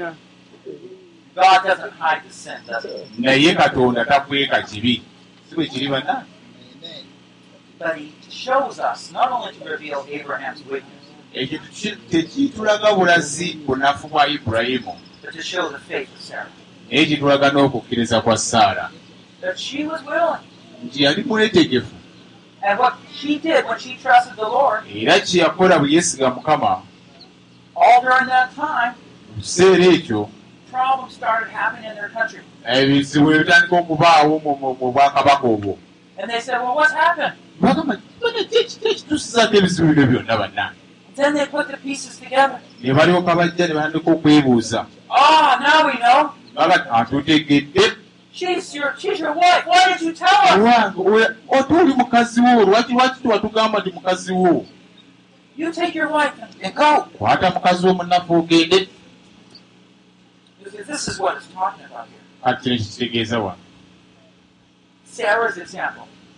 [3.18, 5.02] naye katonda takweka kibi.
[5.48, 6.24] Si bwe kiri banna
[7.78, 11.58] But he shows us not only to reveal Abraham's weakness, ekyo
[12.10, 14.96] tekitulaga bulazi bunafu bwa ibulayimu
[16.90, 18.90] naye kitulaga n'okukkiriza kwa saara
[20.84, 21.94] nti yali mwetegefu
[25.02, 26.80] era kye yakola bwe yeesiga mukama
[29.36, 30.28] mu kiseera ekyo
[32.66, 35.78] ebizibu ne bitandika okubaawo mu- bwakabaka obwo.
[37.60, 37.94] Bagamba
[38.90, 40.64] ekituusizaako ebizibu bino byonna banna
[42.84, 44.86] Ne balyoka bajja ne batandika okwebuuza.
[45.10, 45.58] Ah,
[46.90, 47.80] atutegedde.
[51.48, 54.66] Ote oli mukazi wo lwaki lwaki tiwatugamba nti mukazi wo?
[57.18, 58.88] Kwata mukazi wo munafu ogende.
[62.44, 63.58] Kati kino kikitegeeza wano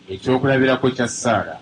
[0.08, 1.58] ekyokulabirako kya saara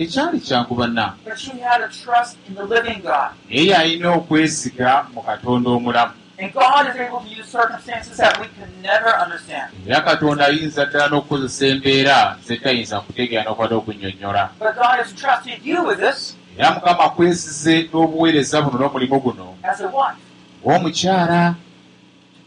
[0.00, 3.30] tekyali kyangu banna but she had a trust in the living God.
[3.50, 8.46] naye yalina okwesiga mu katonda omulamu And God is able to use circumstances that we
[8.56, 9.68] can never understand.
[9.86, 15.84] era katonda ayinza ddala n'okukozesa embeera zetayinza kutegeera n'okwata okunnyonnyola But God has trusted you
[15.84, 20.16] with this era mukama akwesize n'obuweereza buno n'omulimu guno as a wife
[20.64, 21.54] ng'omukyala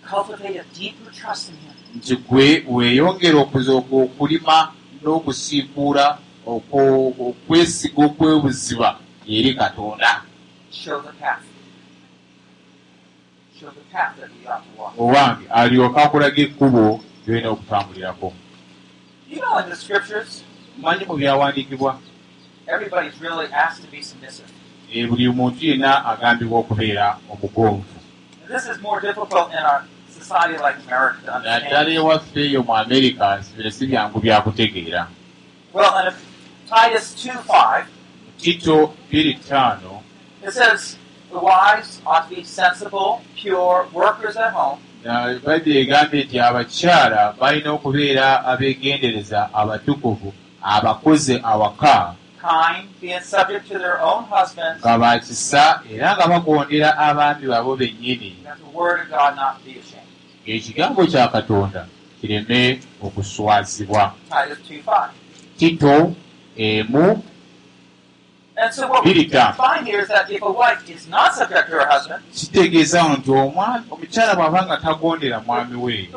[0.01, 1.74] to cultivate a deeper trust in Him.
[1.95, 4.72] nti gwe weeyongera okuzooka okulima
[5.04, 10.22] n'okusiibuula okwo- okwesiga okwebuziba eri katonda.
[14.98, 18.34] Owange alyoka akulaga ekkubo lyolina okutambulirako.
[20.82, 22.00] Manyi mu byawandiikibwa?
[22.68, 24.48] everybody's really asked to be submissive.
[24.94, 27.84] eh, buli muntu yenna agambibwa okubeera omugonvu.
[28.44, 32.76] And this is more difficult in our society like America to naddala ewaffe eyo mu
[32.76, 35.08] amerika bino si byangu byakutegeera
[36.70, 37.86] Titus 2 5,
[38.38, 40.03] tito biri ttaano
[40.43, 40.97] it says,
[41.32, 44.80] The wives ought to be sensible, pure, workers at home,
[45.45, 52.16] badde egambye nti abakyala balina okubeera abeegendereza abatukuvu abakozi awaka.
[54.80, 58.36] Nga bakisa era nga bagondera abaami babo bennyini.
[60.45, 61.88] Ng'ekigambo kya katonda
[62.22, 64.14] kireme okuswazibwa.
[64.30, 65.09] Titus 2 5.
[65.57, 66.16] tito
[66.58, 67.24] emu
[68.56, 71.34] And so what we Biri ttaano find here is that if a wife is not
[71.34, 76.10] subject to her husband, kitegeeza nti omukyala bw'aba nga tagondera mwami we.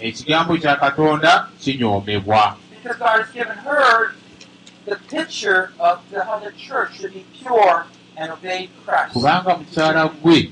[0.00, 2.56] ekigambo kya katonda kinyoomebwa.
[2.82, 4.14] Because God has given her
[4.84, 9.12] the picture of the, how the church should be pure and obey Christ.
[9.12, 10.50] kubanga mukyala gwe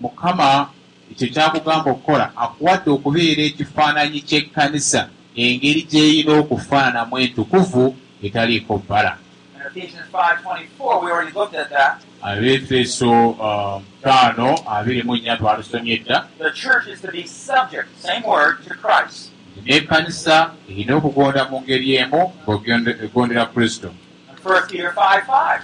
[0.00, 0.68] mukama
[1.10, 9.18] ekyo kyakugamba okukola akuwadde okubeera ekifaananyi ky'ekkanisa engeri gy'erina okufaananamu entukuvu etaliiko bbala.
[9.56, 12.00] In Ephesians 5.24, we already looked at that.
[12.24, 18.22] abeefeso uh, taano abiri mu nnya twalusomye dda The church is to be subject, same
[18.22, 19.30] word, to Christ.
[19.64, 23.88] n'ekkanisa erina okugonda mu ngeri emu ng'egondera kristo.
[24.30, 25.60] In 1 Peter 5.5,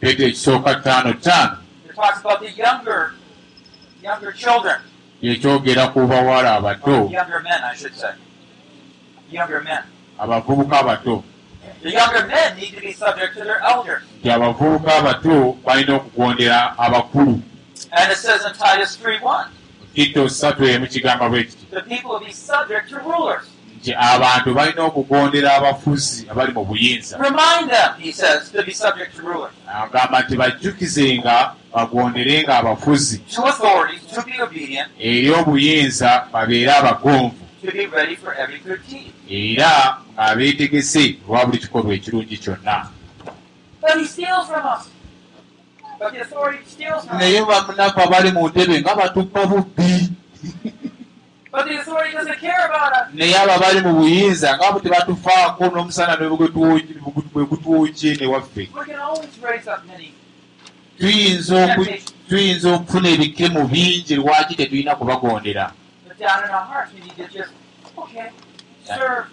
[0.00, 1.56] peetero ekisooka ttaano ttaano
[1.88, 3.12] it talks about the younger,
[4.02, 4.80] younger children.
[5.22, 8.12] yekyogera ku bawala abato Younger men, I should say.
[8.12, 9.21] Younger men.
[10.18, 11.24] Abavubuka abato.
[14.20, 17.42] Nti abavubuka abato balina okugondera abakulu.
[17.92, 19.46] And it says in Titus 3.1,
[19.94, 21.66] tito ssatu emu kigamba bwe kiti.
[23.78, 27.18] Nti abantu balina okugondera abafuzi abali mu buyinza.
[29.66, 33.22] Agamba nti bajjukizenga bagonderenga abafuzi.
[34.98, 39.12] Eri obuyinza babeere abagonvu to be ready for every good deed.
[39.28, 42.88] era nga beetegese olwa buli kikolwa ekirungi kyonna
[43.80, 44.88] But he steals from us.
[45.98, 47.22] But the authority steals from us.
[47.22, 50.08] naye bamunaku abali mu ntebe nga batuppa bubbi
[51.52, 53.14] But the authority doesn't care about us.
[53.14, 56.80] naye abo abali mu buyinza ngaabo tebatufaako n'omusana bwe gutwo-
[57.32, 60.12] bwe gutwokye ne waffe We can always raise up many.
[60.98, 61.86] tuyinza oku-
[62.28, 65.72] tuyinza okufuna ebikemu bingi lwaki tetulina kubagondera
[66.22, 67.52] down in our hearts, we need to just,
[67.98, 68.30] okay,
[68.86, 69.26] serve,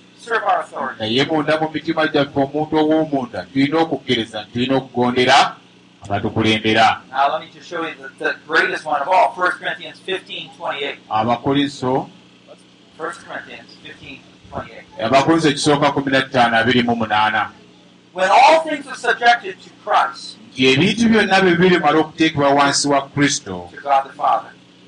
[0.99, 5.55] naye munda mu mitima gyaffe omuntu ow'omunda tulina okukkiriza tulina okugondera
[6.03, 9.99] abatukulembera Now, let me just show you the, the greatest one of all 1 Corinthians
[9.99, 10.97] 15 28.
[11.09, 12.09] abakolinso
[12.97, 14.19] 1 Corinthians 15
[14.51, 15.05] 28.
[15.05, 17.51] abakolinso ekisooka kumi na ttaano abiri mu munaana.
[18.13, 23.07] When all things are subjected to Christ, nti ebintu byonna bye birimala okuteekebwa wansi wa
[23.07, 23.69] kristo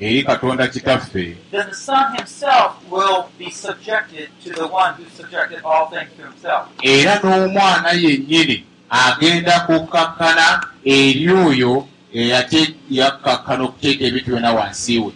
[0.02, 1.38] eri katonda kitaffe
[6.84, 8.58] era n'omwana yennyini
[8.90, 15.12] agenda kukkakkana eri oyo eyate- yakkakkana okuteeka ebintu byonna wansi we.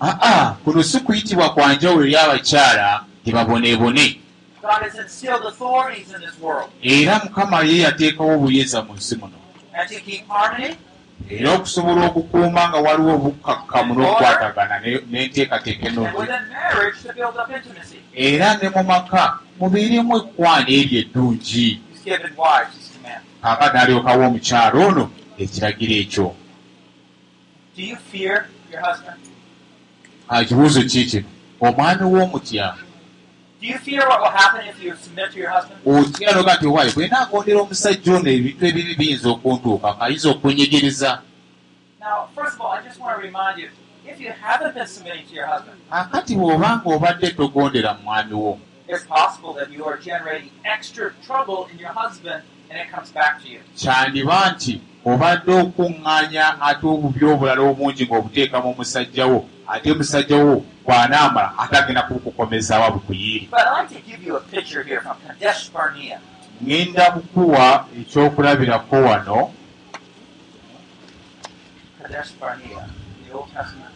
[0.00, 4.20] Aa kuno si kuyitibwa kwa njawulo eri abakyala tebaboneebone
[4.64, 6.70] God has instilled authorities in this world.
[6.82, 9.36] era mukama ye yateekawo obuyinza mu nsi muno
[11.30, 16.16] era okusobola okukuuma nga waliwo obukakkamu n'okukwatagana ne- n'enteekateeka ennungi
[18.26, 19.22] era ne mu maka
[19.60, 21.68] mubeeremu ekwana eryo eddungi
[23.42, 25.04] kaaka n'alyokawo omukyalo ono
[25.42, 26.26] ekiragiro ekyo
[30.40, 31.28] ekibuuzo kiikino
[31.60, 32.66] omwami w'omutya
[35.86, 41.10] otya noga nti owaayi bwe naagondera omusajja ono ebintu ebibi biyinza okuntuuka ayinza okunyigiriza
[42.00, 43.68] Now, first of all, I just want to remind you
[44.06, 48.58] if you haven't been submitting to your husband, akati bw'obanga obadde togondera mwami wo
[48.88, 53.42] it's possible that you are generating extra trouble in your husband and it comes back
[53.42, 53.60] to you.
[53.76, 59.38] kyandiba nti obadde okuŋŋaanya ate obubi obulala obungi ng'obuteeka mu musajja wo
[59.68, 64.40] ate musajja wo bw'anaamala ate agenda kukukomezaawo bukuyiiri But I'd like to give you a
[64.40, 66.18] picture here from Kadesh Barnea.
[66.64, 69.50] ŋŋenda kukuwa ekyokulabirako wano
[72.02, 72.84] Kadesh Barnea,
[73.26, 73.90] the Old Testament.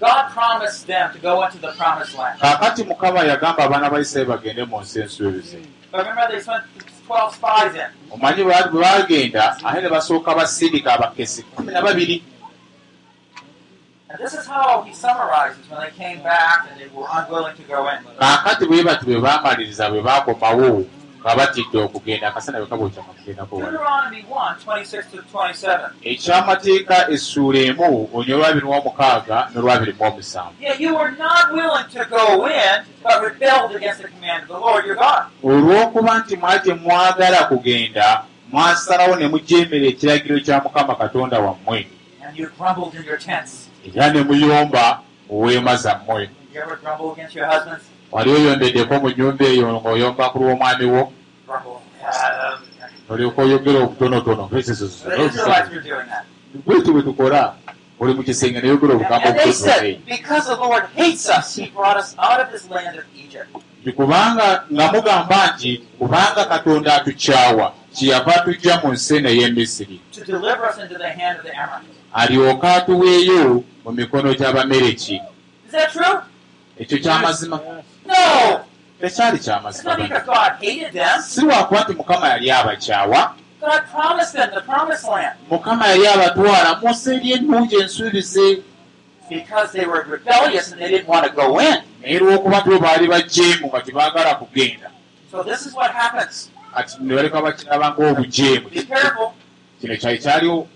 [0.00, 2.40] God promised them to go into the promised land.
[2.40, 5.58] kaakati mukama yagamba abaana ba isirayiri bagende mu nsi ensuubize
[7.10, 7.90] But remember, they sent 12 spies in.
[8.10, 12.22] omanyi bwe bagenda ate ne basooka basindika abakesi kumi na babiri
[14.10, 17.62] And this is how he summarizes when they came back and they were unwilling to
[17.62, 17.98] go in.
[18.18, 20.84] kaakati bwe bati bwe baamaliriza bwe baakomawo
[21.20, 25.90] nga batidde okugenda akasana bwe kabookyama kugendako wano Deuteronomy 1 26 to 27.
[26.02, 30.56] ekyamateeka essuula emu onyo olwabiri mu omukaaga n'olwabiri mu omusanvu.
[35.44, 41.86] Olw'okuba nti mwate mwagala kugenda mwasalawo ne mujeemera ekiragiro kya mukama katonda wammwe.
[43.94, 46.30] Era ne muyomba mu weema zammwe
[48.12, 51.02] Wali oyombeddeko mu nnyumba eyo ng'oyomba ku lw'omwami wo.
[53.10, 54.44] Olyoka oyogera obutonotono.
[56.64, 57.40] Bwetu bwe tukola
[58.00, 59.28] oli mu kisenge neyogera obugambo
[63.96, 69.96] kubanga nga mugamba nti kubanga katonda atukyawa kyeyava atujja mu nsi eno ey'emisiri.
[72.20, 73.42] Alyoke atuweeyo
[73.84, 75.16] mu mikono gy'abamereki
[76.80, 77.60] ekyo kyamazima!
[79.00, 79.96] Tekyali kyamazima
[81.20, 83.34] si lwakuba nti mukama yali abakyawa?
[85.50, 88.62] Mukama yali abatwala mu nsi eri ennungi ensuubize
[92.00, 94.90] naye lw'okuba bo baali bajeemu nga tebaagala kugenda.
[96.74, 98.66] Kati ne baleka bakiraba ng'obujeemu.
[99.80, 100.68] Kino kyali kyaliwo?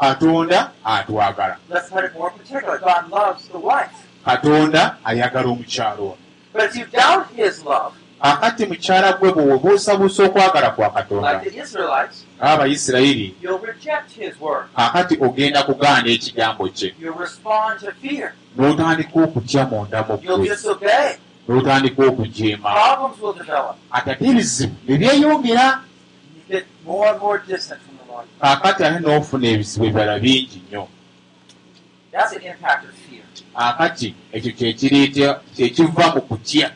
[0.00, 1.56] Katonda atwagala
[4.24, 6.02] Katonda ayagala omukyalo.
[6.02, 6.16] Ono
[6.52, 11.42] But if you doubt his love, akati mukyala gwe bwe webuusabuusa okwagala kwa katonda.
[12.40, 13.34] ng'abayisirayiri
[14.76, 16.94] akati ogenda kugaana ekigambo kye.
[18.56, 21.18] N'otandika okutya munda mu ggwe.
[21.48, 22.70] n'otandika okujeema.
[23.90, 25.80] Ate ebizibu ne byeyongera.
[26.34, 28.26] You get more and more distant from the Lord.
[28.40, 30.88] akati ate n'ofuna ebizibu ebirala bingi nnyo
[33.54, 34.52] akati ekyo
[35.56, 36.70] kyekiva mu kutya.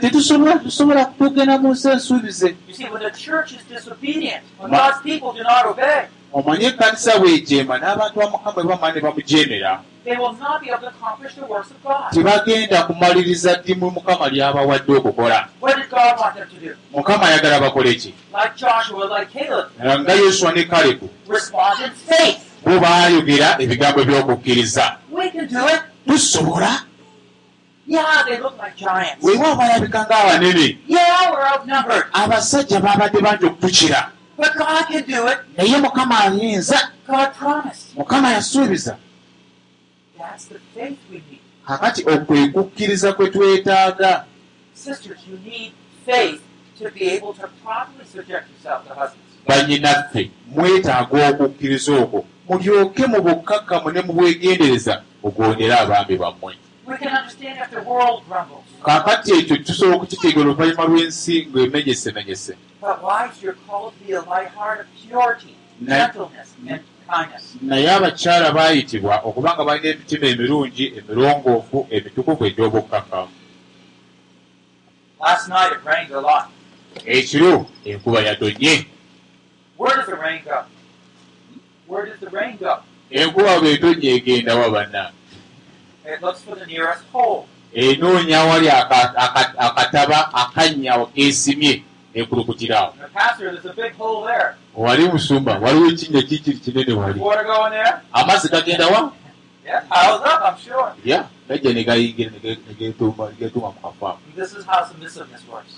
[0.00, 2.56] Tetusobola tusobola kutugenda mu nsi ensuubize.
[2.68, 6.66] You see, when the church is disobedient, when Ma- God's people do not obey, omanye
[6.66, 9.80] ekkanisa bwejeema n'abantu ba mukama bwe bamala ne bamujeemera
[12.12, 15.48] tebagenda kumaliriza ddimu mukama lyabawadde okukola.
[16.92, 18.14] Mukama ayagala bakole ki?
[20.00, 21.08] Nga yoswa ne kalebu
[22.64, 24.96] baayogera ebigambo by'okukkiriza
[26.06, 26.82] tusobola?
[29.22, 30.78] Weewa balabika ng'abanene.
[32.12, 34.10] Abasajja baabadde bangi okutukira.
[35.56, 36.90] Naye mukama ayinza.
[37.96, 38.96] Mukama yasuubiza.
[41.66, 44.24] Kakati okwe kukkiriza kwe twetaaga.
[44.74, 45.72] Sisters, you need
[46.06, 46.40] faith
[46.78, 49.30] to be able to properly subject yourself to husbands.
[49.48, 56.54] bannyinaffe mwetaaga okukkiriza okwo mulyoke mu bukkakkamu ne mu bwegendereza ogondere abaami bammwe.
[58.84, 64.48] Kaakati ekyo tusobola okukitegeera oluvannyuma lw'ensi ng'emenyesemenyese But wives, you're called to be a light
[64.56, 67.54] heart of purity, Na- gentleness, and kindness.
[67.62, 73.28] naye abakyala baayitibwa okuba nga balina emitima emirungi emirongoofu emitukuvu egy'obukkakkamu
[75.20, 76.46] Last night it rained a lot.
[77.06, 78.86] ekiro enkuba yatonnye
[83.10, 85.10] enkuba bwetonnye egenda wa banna.
[86.06, 87.46] It looks for the nearest hole.
[87.74, 91.82] enoonya awali aka- aka- akataba akannya keesimye
[92.14, 94.54] ekulukutirawo The pastor, there's a big hole there.
[94.74, 97.20] wali musumba waliwo ekinnya kikiri kinene wali.
[98.12, 99.12] Amazzi gagenda wa?
[101.48, 104.18] Gajja ne gayingira ne ge- ne geetuuma ne geetuuma mu kafaamu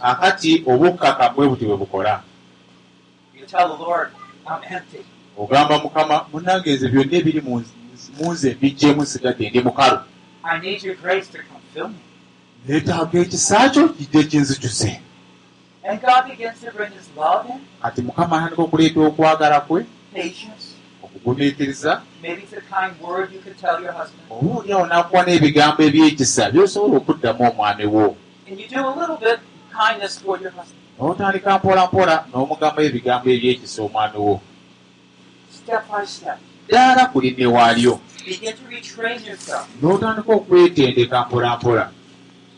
[0.01, 2.23] akati obukkaka bwe buti bwe bukola
[5.39, 7.73] Ogamba mukama munange nze byonna ebiri mu nz-
[8.19, 9.99] mu nze mbiggyemu nsigadde ndi mukalu.
[12.69, 14.45] Neetaaga ekisa kyo kijja in,
[17.83, 19.81] kati mukama atandika okuleeta okwagala kwe
[21.05, 24.23] okugumiikiriza Maybe it's a kind word you could tell your husband.
[24.31, 28.17] obuulyawo n'akuwa n'ebigambo ebyekisa by'osobola okuddamu omwami wo.
[28.49, 29.41] And you do a little bit
[29.73, 30.79] kindness toward your husband.
[30.99, 34.35] n'otandika mpola mpola n'omugambayo ebigambo ebyekisa omwami wo
[35.65, 36.39] Step.
[36.69, 38.01] ddala kulinne waalyo
[39.81, 41.91] n'otandika okwetendeka mpola mpola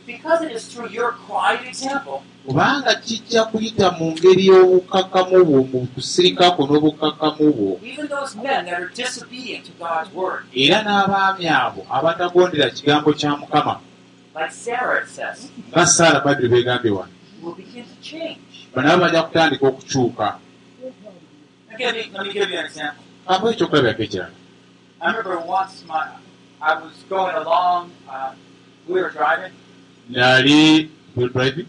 [0.07, 2.23] Because it is through your quiet example.
[2.47, 7.81] Kubanga kijja kuyita mu ngeri y'obukakkamu bwo mu kusirikako n'obukakkamu bwo.
[10.53, 13.81] Era n'abaami abo abatagondera kigambo kya mukama.
[15.73, 17.13] Nga saala badru beegambye wano.
[17.43, 18.55] Will begin to change.
[18.75, 20.39] banabo bajja kutandika okukyuka
[21.79, 23.05] Let me, give you- let me give you an example.
[23.29, 24.31] kampa ekyokulabirako ekirala
[25.01, 26.07] I remember once my
[26.61, 28.33] I was going along, uh,
[28.89, 29.53] we were driving,
[30.11, 31.66] nali driving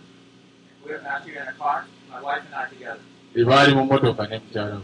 [0.86, 3.00] we were actually in a car, my wife and I together.
[3.36, 4.82] ebaali mu motoka ne mukyala we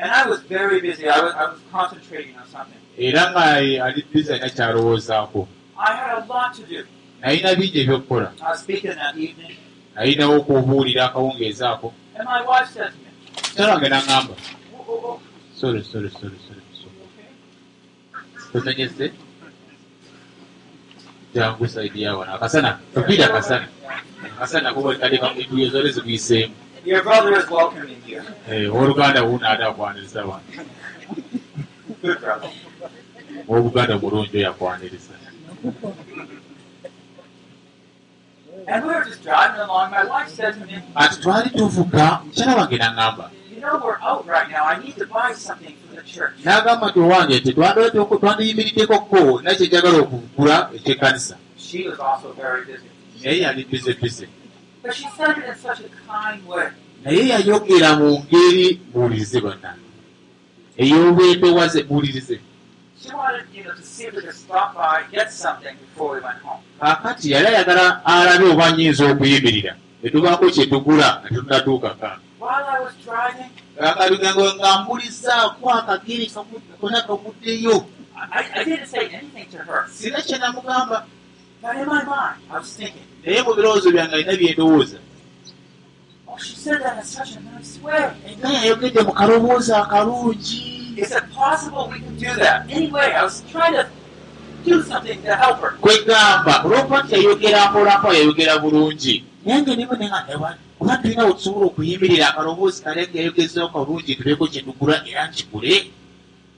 [0.00, 1.08] And I was very busy.
[1.08, 2.78] I was, I was concentrating on something.
[2.98, 6.84] era nga ali biza alina kyalowoozaako I had a lot to do.
[7.20, 9.56] nalina bingi ebyokukola I was speaking that evening,
[9.94, 13.07] nalinawo okubuulira akawungeezi ako and my wife said to me,
[13.58, 14.34] mukyala wange n'aŋŋamba
[14.78, 15.18] "Oh, oh, oh,
[15.58, 17.26] sorry sorry sorry sorry okay.
[18.52, 19.06] tomenyese
[21.34, 23.66] jangu saidi yawano akasana tupira akasana
[24.38, 26.54] akasana kubalikaliva entuyo zole zikuyiseemu.
[28.50, 30.46] Eh, owooluganda wuuno ate akwaniriza wano
[32.02, 32.50] brother.
[33.50, 35.14] owobuganda mulungi oyo akwaniriza
[41.02, 43.26] ati twali tuvuga mukyala wange n'aŋŋamba
[43.58, 44.64] You know, we're out right now.
[44.66, 46.34] I need to buy something for the church.
[46.44, 52.88] n'agamba nti owange nti twandooteeko twandiyimiriddekoko naye kyenjagala okugula ekyekkanisa She was also very busy.
[53.24, 54.28] naye yali bize bize
[57.04, 58.80] naye yayogera mu ngeri
[65.80, 66.62] before we went home.
[66.80, 72.27] kaakati yali ayagala alabe oba nyinza okuyimirira netubaako kyetugula nga tetunatuukaka While
[73.80, 76.26] Akabigango nga mbulizaako akagere
[76.80, 77.86] kona kavuddeyo
[79.90, 80.18] sina
[82.50, 84.98] was thinking, naye mu birowoozo byange alina byendowooza
[86.26, 88.10] oh, she said that in such a nice way.
[88.38, 90.64] nga yayogedde mu kaloboozi akalungi.
[95.80, 99.24] Kwegamba olwokuba nti yayogera mpolampola yayogera bulungi.
[99.44, 100.26] Naye nga nimu nenga
[100.80, 105.90] oba tulina we tusobola okuyimirira akaloboozi kale ngayogezeo kalungi tubeeko kyetugula era nkigule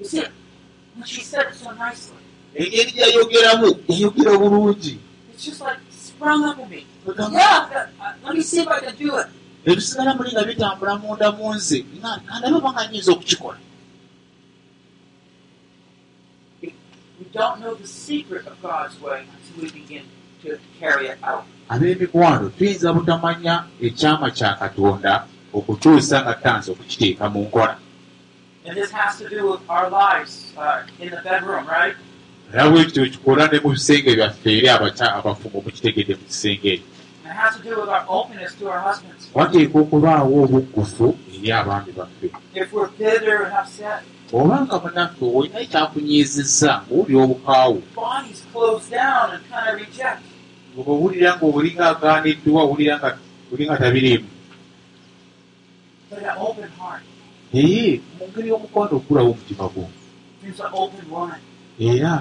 [0.00, 0.24] You see,
[0.96, 2.16] when she said it so nicely,
[2.54, 4.98] engeri gyayogeramu yayogera bulungi.
[5.32, 6.86] It's just like sprung up in me.
[7.04, 9.26] Kwegamba, Yeah, that- uh, let me see if I can do it.
[9.66, 11.84] ebisigala muli nga bitambula munda mu nze
[12.28, 13.58] kandabe oba nga nyinza okukikola.
[16.62, 20.04] We don't know the secret of God's way until we begin
[21.68, 25.24] ab'emikwano tuyinza butamanya ekyama kya katonda
[25.54, 27.76] okutuusa nga tutanze okukiteeka mu nkola
[28.66, 31.96] And this has to do with our lives uh, in the bedroom, right?
[32.52, 36.86] era bwekityo kikola ne mu bisenge byaffe eri abafumu mukitegedde mu kisenge ekyo
[37.24, 39.28] And it has to do with our openness to our husbands.
[39.34, 42.26] wateeka okubaawo obuggufu eri abaami baffe
[44.32, 44.76] Obanga
[45.36, 47.78] olina ekyakunyiizizza ng'oli obukaawu
[48.90, 50.22] down and kind of reject.
[50.74, 53.10] ng'owulira ng'obulinga agaaniddwa owulira nga
[53.52, 54.28] oli nga tabiriimu.
[56.10, 57.02] But an open heart.
[57.52, 59.84] Naye mu ngeri y'omukwano okulawo omutima gwo.
[61.78, 62.14] Era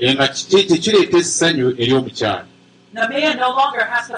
[0.00, 1.92] eh, nga tekireeta essanyu eri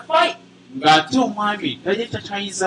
[0.09, 0.37] fight.
[0.77, 2.67] ng'ate omwami tajja takyayinza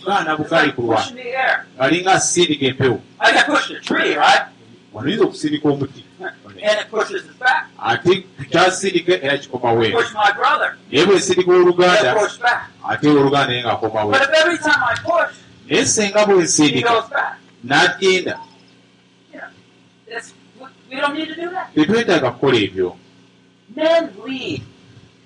[0.00, 1.66] kugaana It's bugaali like ku lwana pushing the air.
[1.78, 4.42] alinga asindika empewo I can push the tree, right?
[4.92, 6.04] wanoyinza okusindika omuti
[6.62, 7.66] And it pushes us back.
[7.78, 10.76] ate tukyasindika era kikoma weero Push my brother.
[10.92, 12.16] naye bwesindika oluganda
[12.88, 15.36] ate oluganda naye ng'akoma But weero if every time I push,
[15.68, 18.38] naye senga he bwensindika goes back, n'agenda
[21.74, 22.96] tetwetaaga kukola ebyo
[23.76, 24.62] Men lead.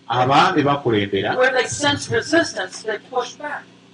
[0.09, 1.31] abaami bakulembera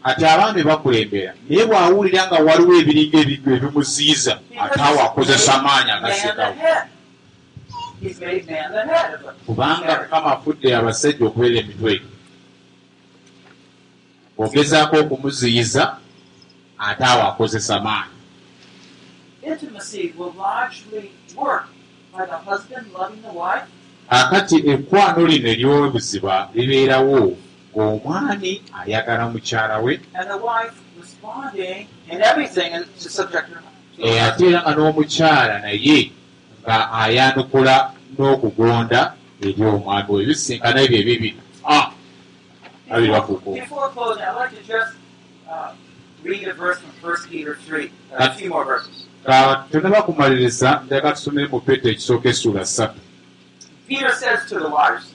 [0.09, 6.55] Ati abaami bakulembera naye bw'awulira nga waliwo ebiringa ebigo ebimuziiza ate awo akozesa maanyi agasekawo.
[9.47, 11.95] Kubanga mukama afudde abasajja okubeera emitwe.
[14.43, 15.83] Ogezaako okumuziyiza
[16.89, 18.17] ate awo akozesa maanyi.
[24.11, 27.37] Kakati ekwano lino ery'obuziba libeerawo
[27.75, 30.01] ng'omwami ayagala mukyala we.
[34.01, 36.13] Ate era nga n'omukyala naye
[36.63, 37.77] nga ayanukula
[38.17, 39.01] n'okugonda
[39.43, 41.41] eri omwami we bisinkana ebyo ebibiri
[42.91, 44.97] babiri bafuuka Before closing, I'd like to just
[46.23, 49.07] read a verse from 1 Peter 3, a few more verses.
[49.25, 53.01] ka tonaba kumaliriza njagala tusomere mu peto ekisooka essula ssatu.
[53.89, 55.15] Peter says to the wives, Peter says to the wives,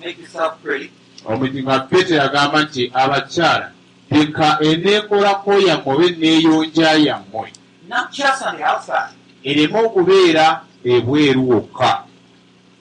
[0.00, 0.90] make yourself pretty,
[2.62, 3.70] nti abakyala
[4.10, 7.52] leka eneekolako yammwe oba eneeyonja yammwe
[7.88, 12.04] not just on the outside, ereme okubeera ebweru wokka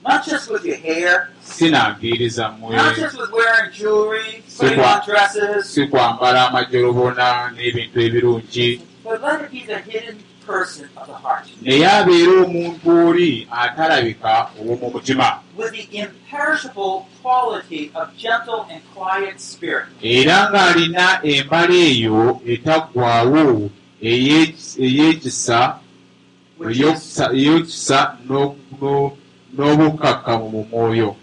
[0.03, 5.73] not just with your hair, sinangiriza mmwe not just with wearing jewelry, putting on dresses,
[5.73, 8.81] si kwambala amajolobona n'ebintu ebirungi
[11.61, 15.39] naye abeere omuntu oli atalabika ow'omu mutima.
[20.01, 23.69] Era ng'alina embala eyo etaggwaawo
[24.01, 25.59] ey'ekis- ey'ekisa
[27.33, 27.99] ey'okisa
[29.57, 31.15] n'obukkakkamu mu mwoyo.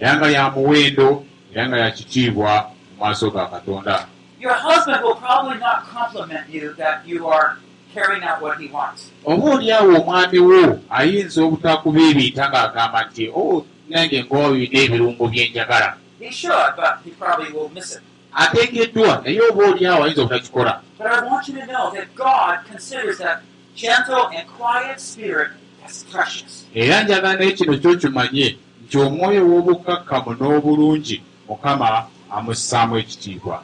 [0.00, 4.06] Era nga ya muwendo era nga ya kitiibwa mu maaso ga katonda
[4.42, 7.48] Your husband will probably not compliment you that you are
[7.94, 9.10] carrying out what he wants.
[9.26, 16.72] oba oliawo omwami wo ayinza obutakubiibiita ng'agamba nti o nange ng'olina ebirungo byenjagala He should,
[16.76, 18.02] but he probably will miss it.
[18.34, 23.18] ateekeddwa naye oba oliawo ayinza obutakikola But I want you to know that God considers
[23.18, 23.38] that
[23.76, 25.50] gentle and quiet spirit
[25.86, 26.66] as precious.
[26.74, 32.06] era njagala naye kino kyo kimanye nti omwoyo w'obukkakkamu n'obulungi mukama
[32.36, 33.62] amussaamu ekitiibwa.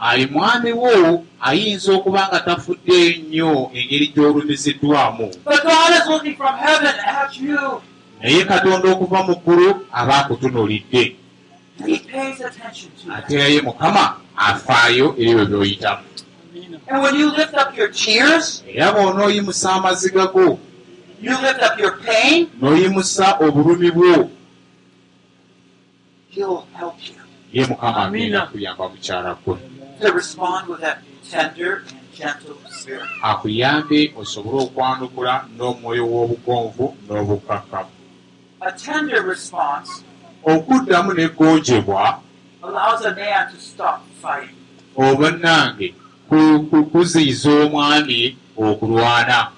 [0.00, 5.26] Ayi mwami wo ayinza okuba nga tafudde nnyo engeri gy'olumiziddwamu.
[5.44, 7.82] But God is looking from heaven at you.
[8.22, 11.16] naye katonda okuva mu ggulu aba you.
[13.16, 16.02] ate era ye mukama afaayo eri bwe byoyitamu.
[16.88, 20.58] And when you lift up your tears, era bw'onooyimusa amaziga go
[21.22, 24.30] you lift up your pain, n'oyimusa obulumi bwo
[27.52, 29.56] ye mukama agenda kuyamba mukyala gwe
[30.00, 30.98] to respond with that
[31.30, 33.02] tender and gentle spirit.
[33.22, 37.90] akuyambe osobole okwanukula n'omwoyo w'obugonvu n'obukkakkamu
[38.60, 39.90] A tender response
[40.44, 42.18] okuddamu n'eggonjebwa
[42.62, 44.56] allows a man to stop fighting.
[44.96, 45.94] oba nange
[46.28, 49.48] ku- ku- kuziyiza omwami okulwana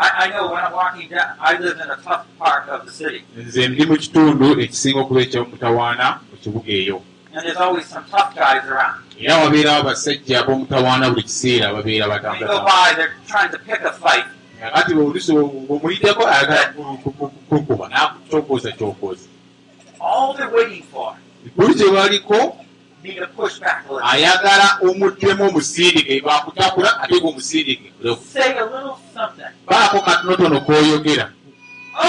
[0.00, 2.92] I, I know when I'm walking down, I live in a tough part of the
[2.92, 7.02] city, nze ndi mu kitundu ekisinga okuba ekyomutawaana mu kibuga eyo
[7.34, 9.02] and there's always some tough guys around.
[9.20, 13.80] era wabeerawo abasajja ab'omutawaana buli kiseera babeera you go batambula by, they're trying to pick
[13.80, 14.24] a fight.
[14.60, 16.74] kakati olusi omuliddeko ayagala
[17.48, 19.28] kukuba nakucokoza cokoza
[20.00, 21.14] All they're waiting for
[21.56, 22.56] buli kye baliko
[24.10, 27.16] ayagala omuddemu omusindike bakutakula ate
[29.14, 29.52] something.
[29.66, 31.26] baako katonotono koyogera
[32.00, 32.06] Oh,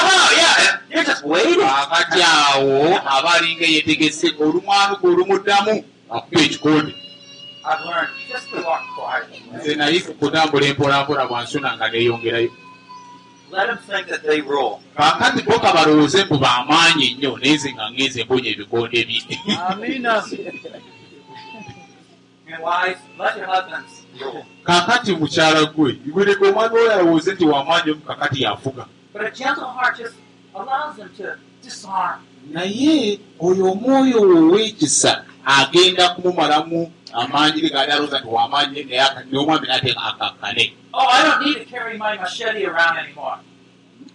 [1.90, 5.84] kakati awo aba alinga yetegese olumwanuka olumuddamu
[6.16, 6.94] akuba ekikonde
[9.56, 12.52] nze naye kutambula empolampola bwansuna nga neeyongerayo
[13.52, 14.80] Let them think that they rule.
[14.98, 19.22] kakati boka balowooze mbu bamaanyi ennyo naye nze nga ngenze mponya ebikonde bye
[24.20, 24.46] rule.
[24.64, 29.66] kakati mukyala gwe ibuleka omwana oyo alowooze nti wamaanyi omu kakati yafuga But a gentle
[29.66, 30.14] heart just
[30.56, 31.24] allows them to
[31.64, 32.20] disarm.
[32.52, 40.02] naye oyo omwoyo ow'ekisa agenda kumumalamu amaanyi ge gaali alowooza nti wamaanyi naye n'omwami n'ateeka
[40.04, 43.38] akakkane Oh, I don't need to carry my machete around anymore.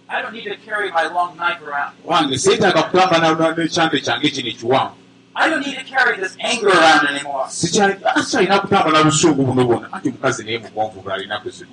[0.09, 1.93] I don't need to carry my long knife around.
[2.05, 4.95] wange seetaaga kutamba na- na- n'ekyante kyange kino ekiwanvu
[5.37, 7.45] I don't need to carry this anger around anymore.
[7.49, 11.69] sikyalina kutambula busungu buno bwona anti omukazi naye mugonvu bulaalinaku zino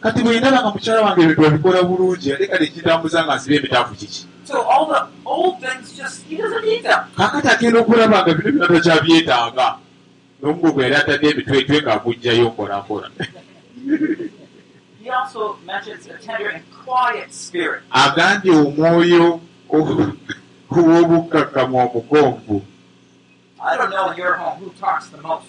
[0.00, 3.94] kati bwe ndaba nga mukyala wange ebintu babikola bulungi ate kati ekitambuza nga nsiba emitaafu
[3.94, 4.26] kiki?
[7.16, 9.66] Kakati agenda okulaba nga bino byonna takyabyetaaga
[10.40, 13.08] n'omugo gwe yali atadde emitwetwe ng'agugjayo mpolampola.
[18.02, 19.26] Agambye omwoyo
[19.70, 22.56] ow'obukkakkamu omugonvu
[23.62, 25.44] I don't know in your home who talks the most.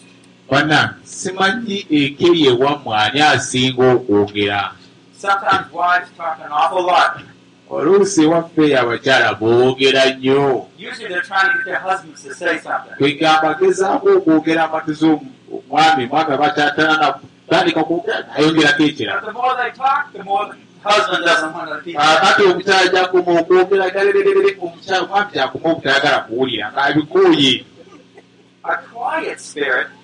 [0.52, 4.60] Bana simanyi ekeri ewammwe ani asinga okwogera
[7.70, 12.96] oluusi ewaffe abakyala boogera nnyo Usually they're trying to get their husbands to say something.
[12.98, 17.14] kwegamba gezaako okwogera amatuzi omwami mwami abakyatana
[17.50, 21.70] tandika kwogera nayongerako But ekirala the more they talk, the more the husband doesn't want
[21.70, 21.94] to be.
[21.94, 26.72] kakati omukyala gyakoma okwogera galererere omukyala mwami gyakoma obutayagala kuwulira
[27.08, 27.66] spirit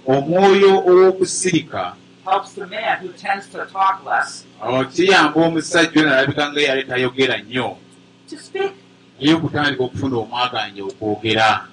[0.07, 1.93] omwoyo ow'okusirika
[2.25, 4.45] helps the man who tends to talk less.
[4.61, 7.77] Awo kiyamba omusajja ono alabika nga yali tayogera nnyo
[9.19, 11.67] naye okutandika okufuna omwaganya okwogera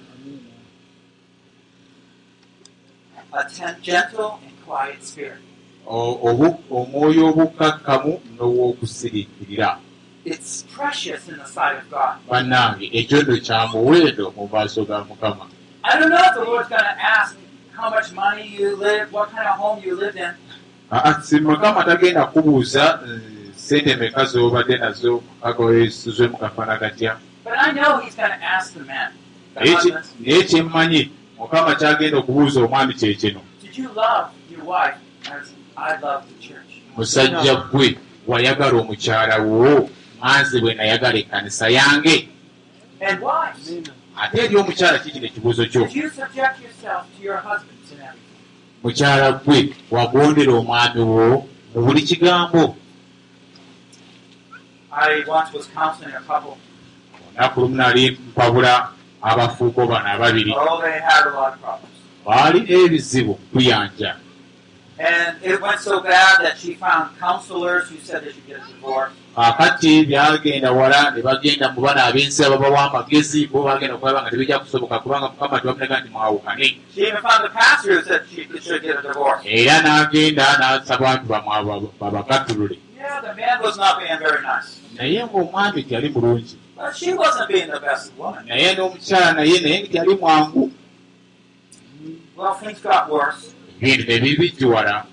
[3.33, 5.41] A ten- gentle and quiet spirit.
[5.87, 9.77] O- obu- omwoyo obukkakkamu n'ow'okusiriikirira
[10.25, 12.15] It's precious in the sight of God.
[12.29, 15.45] bannange ekyondo kya muwendo mu maaso ga mukama
[15.87, 17.35] I don't know if the Lord's going to ask
[17.77, 20.33] how much money you live, what kind of home you lived in.
[20.91, 23.19] Aa, si mukama tagenda kubuuza eh,
[23.55, 28.73] sente meka z'obadde nazo agawezizwe mu kafaana katya But I know He's going to ask
[28.73, 29.11] the men,
[29.53, 29.59] the
[30.19, 33.41] naye kyemmanyi mukama kyagenda okubuuza omwami kye kino.
[33.61, 34.97] Did you love your wife
[35.31, 36.81] as I love the church?
[36.97, 39.89] musajja gwe wayagala omukyala wo
[40.21, 42.29] manzi bwe nayagala ekkanisa yange
[44.21, 45.81] ate eri omukyala kikino ekibuuzo kyo?
[48.83, 49.59] Mukyala gwe
[49.91, 51.27] wagondera omwami wo
[51.73, 52.75] mu buli kigambo.
[57.35, 58.73] Olunaku lumu nali mpabula
[59.21, 60.53] abafuuko bano ababiri.
[60.55, 60.81] Oh,
[62.25, 64.15] baalina ebizibu kuyanja
[64.97, 68.67] And it went so bad that she found counselors who said they should get a
[68.71, 69.11] divorce.
[69.35, 74.63] kakati byagenda wala ne bagenda mu bana ab'ensi ababawa amagezi bo bagenda okulaba nga tebijja
[74.63, 76.67] kusoboka kubanga mukama tebamunega nti mwawukane.
[79.43, 81.27] Era n'agenda n'asaba nti
[81.99, 82.79] babakatulule
[84.95, 86.55] naye ng'omwami tyali mulungi.
[88.47, 90.71] Naye n'omukyala naye naye tyali mwangu.
[92.35, 93.54] Well, things got worse.
[94.07, 95.05] Ne bibijjuwala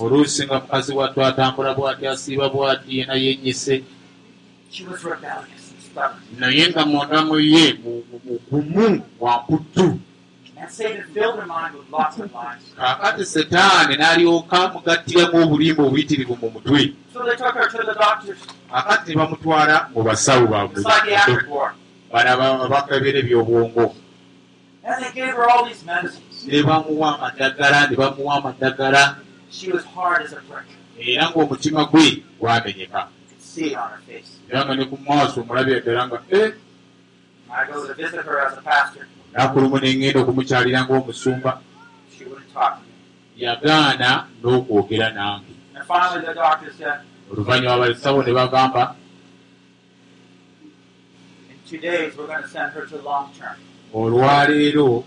[0.00, 3.82] oluusi nga mukazi wattu atambula bw'ati asiiba bw'ati yena yennyise
[5.84, 6.12] stubborn.
[6.38, 9.02] naye nga mundamu ye mu- mu- mugumu
[12.18, 12.62] of lies.
[12.76, 16.92] kaakati setaani n'alyoka mugattiramu obulimba obuyitirivu mu mutwe
[18.70, 20.70] kaakati ne bamutwala mu basawo ward.
[22.12, 23.94] bano abakebera ebyobwongo
[26.46, 29.16] ne bamuwa amadagala ne bamuwa amadagala
[29.50, 30.66] She was hard as a brick.
[30.98, 33.08] era ng'omutima gwe gwamenyeka.
[34.50, 36.52] Era nga ne ku maaso omulabira ddala nga e
[37.50, 39.06] I go to visit her as a pastor.
[39.32, 41.52] naku lumu ne ŋŋenda okumukyalira ng'omusumba.
[43.36, 44.10] Yagaana
[44.42, 45.52] n'okwogera nange.
[47.30, 48.94] Oluvannyuma abasawo ne bagamba
[53.94, 55.04] olwaleero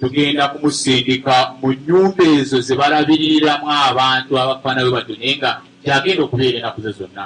[0.00, 5.50] tugenda kumusindika mu nnyumba ezo ze balabiririramu abantu abafaana bwe batyo naye nga
[5.82, 7.24] kyagenda okubeera ennaku ze zonna.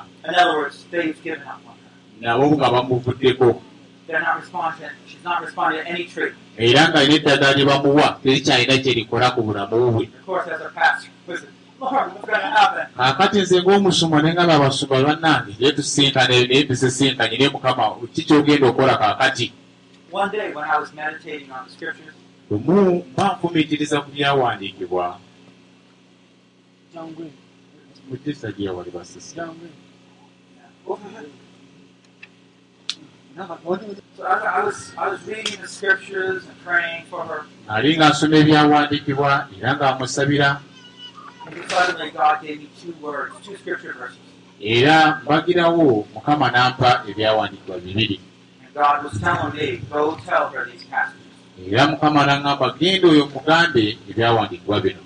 [2.21, 3.63] Nabo nga bamuvuddeko.
[6.59, 10.05] Era nga alina eddagala lye bamuwa terikyalina kye likola ku bulamu bwe
[12.97, 18.67] Kaakati nze ng'omusumba naye nga babasumba bannange naye tusinkane naye tusisinkanye naye mukama ki kyogenda
[18.67, 19.53] okukola kaakati?
[20.11, 22.15] One day when I was meditating on the scriptures,
[22.51, 25.19] lumu mba nfumiitiriza ku byawandiikibwa.
[28.09, 29.35] Mutisa gye wali basisi
[33.37, 38.09] so I, I was I was reading the scriptures and praying for her, ali nga
[38.09, 40.49] nsoma ebyawandiikibwa era ng'amusabira
[44.61, 48.21] era mbagirawo mukama n'ampa ebyawandiikibwa bibiri.
[51.67, 55.03] Era mukama n'aŋŋamba genda oyo mugambe ebyawandiikibwa bino.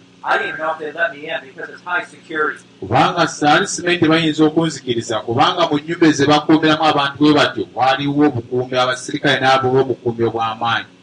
[2.81, 8.75] Kubanga saali simente bayinza okunzikiriza kubanga mu nnyumba ze bakuumiramu abantu bwe batyo waliwo obukuumi
[8.79, 11.00] abasirikale n'abo b'obukuumi obw'amaanyi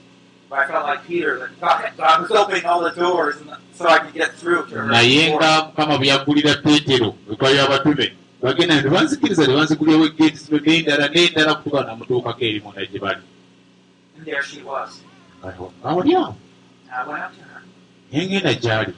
[4.87, 5.35] naye before.
[5.37, 8.07] nga mukama bwe yaggulira peetero ekwali abatume
[8.41, 13.21] bagenda ne banzikiriza ne banzigulirawo egeeti zino n'endala n'endala kutuka namutuukako eri munda gye bali
[14.17, 15.01] And there she was.
[15.43, 16.35] nga wali awo
[16.89, 17.61] And I went up to her.
[18.11, 18.93] naye ngenda gy'ali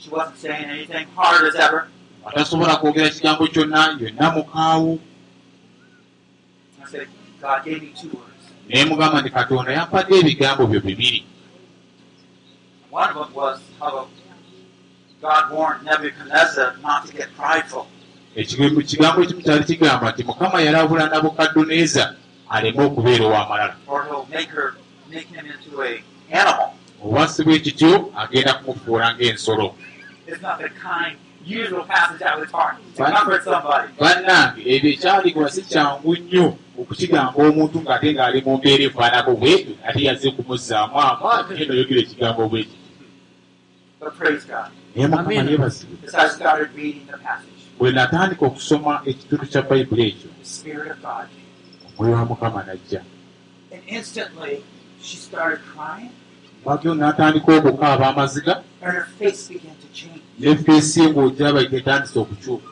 [0.00, 1.86] She wasn't saying anything hard as ever.
[2.26, 4.98] atasobola kwogera kigambo kyonna yonna mukaawu
[8.68, 11.26] Naye mugamba nti katonda yampadde ebigambo byo bibiri
[12.90, 14.06] One of them was how
[15.22, 17.86] God warned Nebuchadnezzar not to get prideful.
[18.36, 22.14] Ekigambo ekimu kyali kigamba nti mukama yalabula nabukadduneeza
[22.50, 24.74] aleme okubeera ow'amalala or he'll make her
[25.10, 26.70] make him into a animal.
[27.04, 29.74] obwasi bwe kityo agenda kumufuula ng'ensolo
[31.44, 33.04] Usual passage I would talk to.
[33.04, 33.88] Comfort somebody.
[33.98, 40.00] bannange ebyo ekyaligwa si kyangu nnyo okukigamba omuntu ng'ate ng'ali mu mbeera efaanako bwetyo ate
[40.06, 42.78] yazze kumuzzaamu amaanyi eno yogera ekigambo bwe kityo
[44.00, 44.70] But praise God.
[44.94, 45.96] naye mukama yeebazibwe.
[46.08, 50.90] As I started reading the passage, bwe natandika okusoma ekitundu kya bayibuli ekyo the Spirit
[50.94, 51.46] of God came.
[51.98, 53.02] omwoyo wa mukama najja.
[53.72, 54.62] And instantly
[55.02, 56.10] she started crying.
[56.64, 58.62] Bagyo n'atandika okukaaba amaziga
[60.40, 60.54] ye
[61.10, 62.68] ng'ogiraba etandise okukyuka.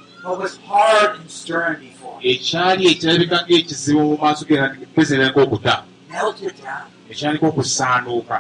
[2.31, 4.57] Ekyali ekirabika ng'ekizibu mu maaso ge
[4.95, 5.75] feesi erabika okuta.
[7.11, 8.37] Ekyandika okusaanuuka.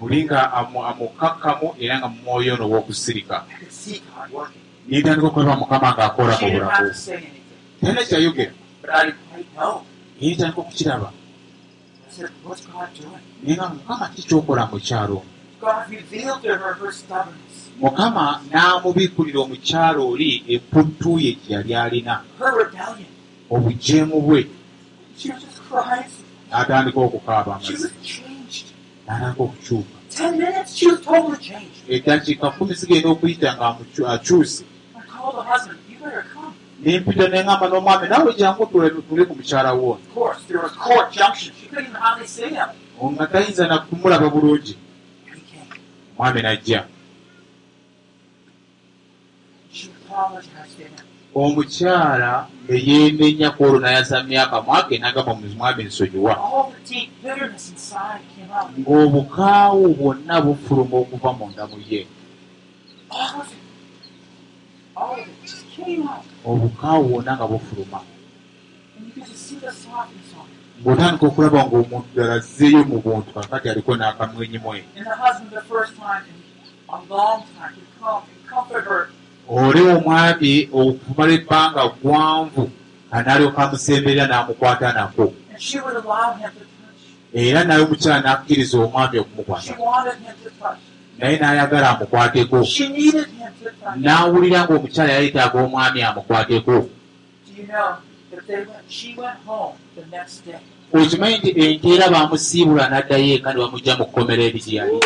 [0.00, 4.62] Muli nga amu- amukakkamu era nga mu mwoyo ono w'okusirika I could see God working.
[4.88, 6.92] nentandika okulaba mukama ng'akola ku have bulamu.
[7.80, 8.52] talina kyayogera.
[10.20, 11.08] Naye ntandika okukiraba.
[11.08, 13.24] I said, What's God doing?
[13.42, 15.16] naye nga mukama ki kyokola mu kyalo?
[15.24, 15.35] ono
[17.80, 22.14] Mukama n'amubiikulira omukyalo oli emputtu ye gye yali alina.
[23.54, 24.40] Obujeemu bwe.
[26.50, 28.66] N'atandika okukaaba changed.
[29.06, 29.96] n'atandika okukyuka.
[31.94, 33.66] Eddakiika kumi zigenda okuyita nga
[34.14, 34.64] akyuse.
[36.82, 38.66] Nempita neŋŋamba n'omwami naawe jangu
[39.08, 39.92] tule ku mukyala wo.
[39.92, 41.52] Of course, there was court junction.
[41.58, 42.70] She couldn't even hardly see him.
[43.00, 44.76] ono nga tayinza na kumulaba bulungi.
[46.18, 46.84] Omwami najja.
[51.34, 56.34] Omukyala ne yeenenya ku olwo nayaza myaka mwake n'agamba mwami nsonyiwa
[58.80, 61.46] ng'obukaawu bwonna bufuluma okuva mu
[61.90, 62.06] ye.
[65.76, 66.24] Came out.
[66.46, 68.00] obukaawu bwonna nga bufuluma
[70.80, 74.78] Ng'otandika okulaba ng'omuntu ddala azzeeyo mu buntu kakati aliko n'akamwenyimwe
[79.48, 82.64] oli omwami okumala ebbanga ggwanvu
[83.16, 85.26] anaalyoka amusemberera n'amukwata nako.
[87.32, 89.72] Era naye omukyala n'akkiriza omwami okumukwata
[91.18, 92.58] naye n'ayagala amukwateko.
[94.04, 96.76] N'awulira ng'omukyala yayetaaga omwami amukwateko
[100.94, 104.96] Okimanyi nti enkeera baamusiibula n'addayo eka ne bamugja mu kkomera eri gye yali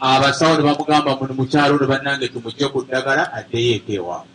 [0.00, 4.32] abasawo ne bamugamba muno mukyalo ne bannange tumugje ku ddagala addeyo eka ewaabwe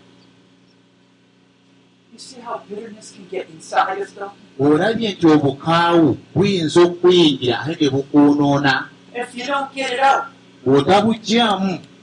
[4.66, 8.74] olabye nti obukaawu buyinza okuyingira ate ne bukwonoona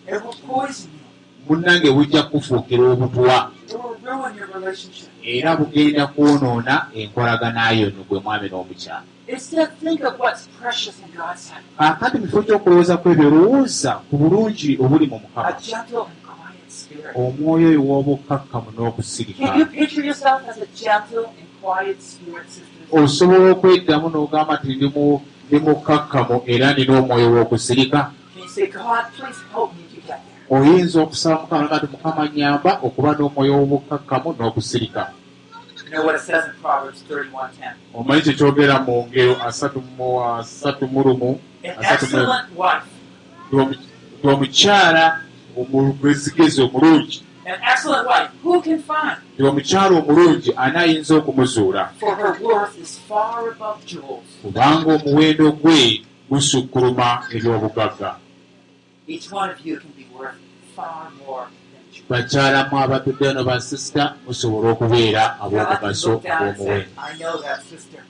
[0.08, 0.95] If
[1.48, 3.50] munnange bujja kufuukira obutwa
[5.24, 9.02] era bugenda kwonoona enkolagana yo no gwe mwami n'omukyala.
[11.36, 11.64] Sight.
[11.78, 15.50] kaakati mu kifo ky'okulowooza kwebyo lowooza ku bulungi obuli mu mukama.
[17.14, 22.86] Omwoyo oyo w'obukkakkamu n'okusirika Can you picture yourself as a gentle and quiet spirit, sisters?
[22.92, 24.72] osobola okweddamu n'ogamba nti
[25.48, 28.00] ndi mukkakkamu era nina omwoyo w'okusirika
[30.50, 35.02] oyinza okusaba mukama nga ti mukama nyamba okuba n'omwoyo w'obukkakkamu n'okusirika.
[35.86, 37.72] You know what it says in Proverbs 31:10.
[37.94, 41.30] omanyi kyekyogera mu ngero asatu mu asatu mu lumu
[41.64, 42.86] An asatu mu excellent wife,
[43.48, 43.78] Ndi omu-
[44.18, 45.04] ndi omukyala
[45.56, 47.22] omugezigezi omulungi
[49.34, 51.82] ndi omukyala omulungi ani ayinza okumuzuula
[54.42, 58.10] kubanga omuwendo gwe gusukkuluma ebyobugagga
[62.08, 66.22] bakyalamu abatudde wano basisita musobola okubeera ab'omugaso
[67.68, 68.02] sister.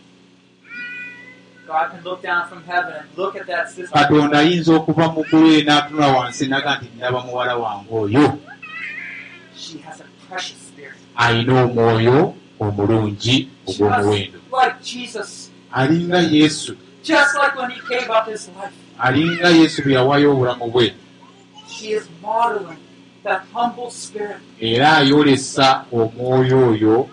[3.92, 8.38] katonda ayinza okuva mu ggulu ye n'atunula wansi naga nti ndaba muwala wange oyo.
[9.56, 10.98] She has a precious spirit.
[11.16, 14.38] alina omwoyo omulungi ogw'omuwendo.
[15.72, 16.76] alinga yesu.
[18.98, 21.05] Alinga yesu bwe yawaayo obulamu bwe
[24.60, 27.08] era ayolesa omwoyo oyo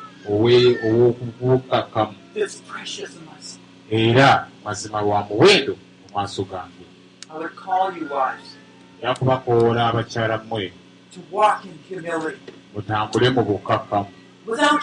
[2.47, 3.59] sight.
[3.91, 6.85] era mazima lwa muwendo mu maaso gange.
[7.29, 8.57] I would call you wives
[9.01, 10.71] era kubakoola abakyala mmwe.
[11.13, 14.07] To walk in humility, mutambule mu bukkakkamu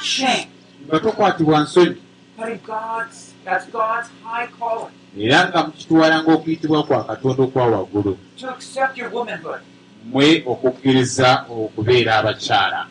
[0.02, 0.48] shame,
[0.86, 1.96] nga tokwatibwa nsonyi
[5.18, 8.18] era nga mukitwala ng'okuyitibwa kwa katonda okwa waggulu.
[10.04, 12.86] Mmwe okukkiriza okubeera abakyala.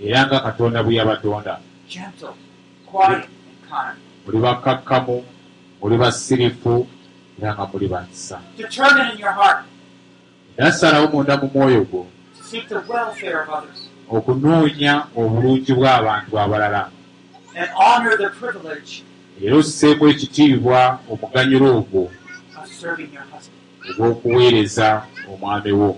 [0.00, 1.60] Era nga katonda bwe yabatonda.
[4.26, 5.16] Muli bakkakkamu
[5.80, 6.86] muli basirifu
[7.38, 9.64] era nga muli heart
[10.58, 12.06] era salawo munda mu mwoyo gwo
[14.08, 16.82] okunoonya obulungi bw'abantu abalala
[19.42, 22.02] era osseemu ekitiibwa omuganyulo ogwo
[23.88, 24.88] ogw'okuweereza
[25.32, 25.90] omwami wo.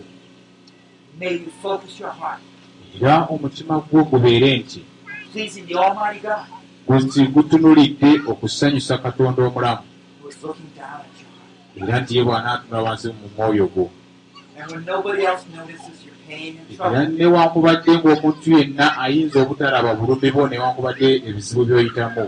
[2.96, 4.80] Era omutima gwo gubeere nti
[6.88, 9.84] guti gutunulidde okusanyusa katonda omulamu.
[11.82, 13.86] era nti ye bw'anaatunula wansi mu mwoyo gwo.
[16.86, 22.24] Era newankubadde ng'omuntu yenna ayinza obutalaba bulumi bwo newankubadde ebizibu by'oyitamu.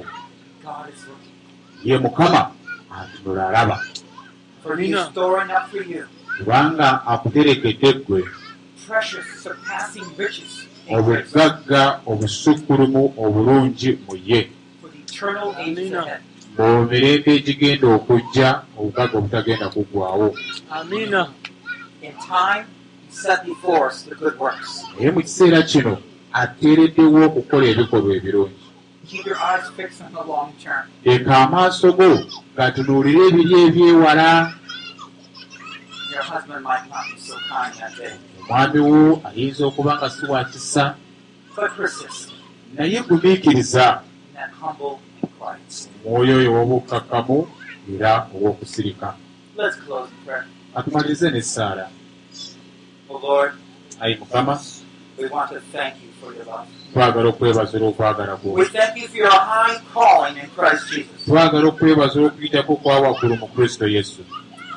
[1.84, 2.42] Ye mukama
[2.98, 3.76] atunula alaba
[6.38, 8.22] kubanga akuterekedde ggwe
[8.90, 14.40] precious, surpassing riches in grace obugagga obusukkulumu obulungi mu ye.
[14.80, 16.22] For the eternal ages ahead.
[16.58, 20.28] mu mirembe egigenda okujja obugagga obutagenda kuggwawo
[24.98, 25.94] naye mu kiseera kino
[26.42, 28.59] ateereddewo okukola ebikolwa ebirungi
[31.04, 32.10] leka amaaso go
[32.56, 34.28] gatunuulire ebiri ebyewala.
[38.40, 40.84] Omwami wo ayinza okuba nga si wa kisa.
[42.74, 43.86] Naye gumiikiriza.
[46.04, 47.38] omwoyo oyo w'obukkakkamu
[47.92, 49.08] era ow'okusirika.
[51.32, 51.86] N'essaala
[53.10, 53.52] Oh Lord,
[54.00, 54.54] ayi mukama
[55.20, 56.66] we want to thank you for your love.
[56.92, 61.24] twagala okwebaza olw'okwagala kwo We thank you for your high calling in Christ Jesus.
[61.26, 64.22] twagala okwebaza olw'okuyitako kwa waggulu mu kristo yesu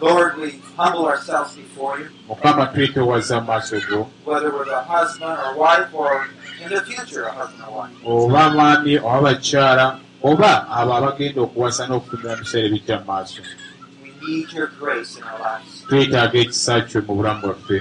[0.02, 5.38] Lord, we humble ourselves before you, mukama twetoowaza mu maaso go whether we're the husband
[5.46, 6.28] or wife or
[6.64, 7.96] in the future a husband or wife.
[8.06, 13.42] oba maami oba bakyala oba abo abagenda okuwasa n'okufunira mu biseera ebijja mu maaso
[14.04, 15.84] We need your grace in our lives.
[15.88, 17.78] twetaaga ekisa kyo mu bulamu bwaffe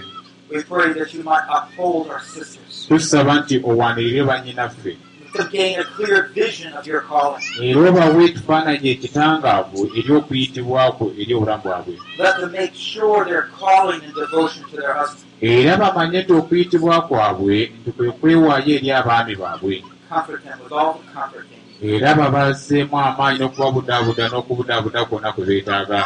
[0.53, 4.97] We pray that you might uphold our sisters, tusaba nti owanirire bannyinaffe
[5.37, 7.43] to gain a clear vision of your calling.
[7.63, 14.15] era obawe ekifaananyi ekitangaavu ery'okuyitibwako eri obulamu bwabwe Let them make sure their calling and
[14.15, 15.25] devotion to their husbands.
[15.41, 20.93] era bamanye nti okuyitibwa kwabwe nti kwe kwewaayo eri abaami baabwe Comfort them with all
[21.01, 21.47] the comfort
[21.81, 22.03] they need.
[22.03, 26.01] era babazeemu amaanyi n'okubabudaabuda n'okubudaabuda kwonna kwe beetaaga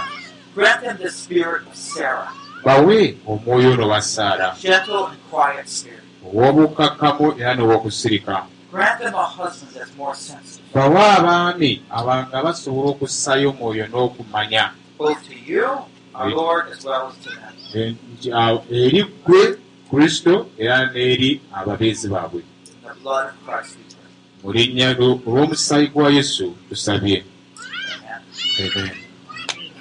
[2.67, 4.49] Bawe omwoyo ono wa saara.
[6.27, 8.37] Ow'obukkakkamu era n'ow'okusirika.
[8.73, 14.65] Grant them a husband that's more sensitive, bawe abaami abanga basobola okussaayo omwoyo n'okumanya.
[14.99, 15.67] Both to you,
[16.15, 17.95] our Lord, as well as to them.
[18.19, 19.43] nti, ah, eri ggwe
[19.89, 22.43] kristo era n'eri ababeezi baabwe.
[24.43, 27.23] Mu linnya olw'omusaayi gwa yesu tusabye.
[27.23, 28.21] Amen.
[28.59, 28.77] Amen.
[28.79, 29.75] I know some of these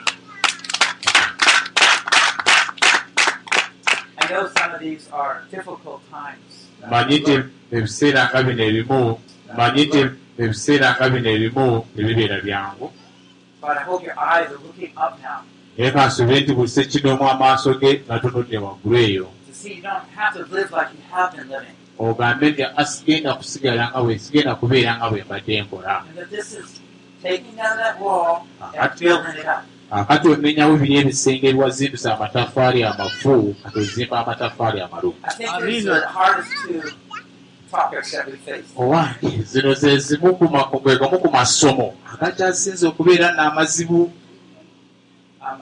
[0.86, 1.32] are difficult
[4.15, 4.15] times.
[6.88, 7.36] Mmanyi nti
[7.72, 9.02] ebiseera nga bino ebimu
[9.54, 10.02] mmanyi nti
[10.44, 11.66] ebiseera nga bino ebimu
[11.96, 12.88] tebibeera byangu.
[15.78, 19.28] Naye kansobe nti buli sekinomu amaaso ge gatunudde waggulu eyo.
[22.00, 25.96] Ogambe nti asigenda kusigala nga bwe sigenda kubeera nga bwe mbadde nkola
[29.92, 35.86] Akati omenyawo biri ebisenge ebiwazimbisa amatafaali amafu kati ozimba amatafaali amalumu I think this is
[35.86, 36.82] the hardest two
[37.72, 38.66] topics that we face.
[38.78, 41.94] owange zino ze zimu ku ma- gwe gamu ku masomo.
[42.14, 44.12] Agakyasinze okubeera n'amazibu
[45.46, 45.62] Um,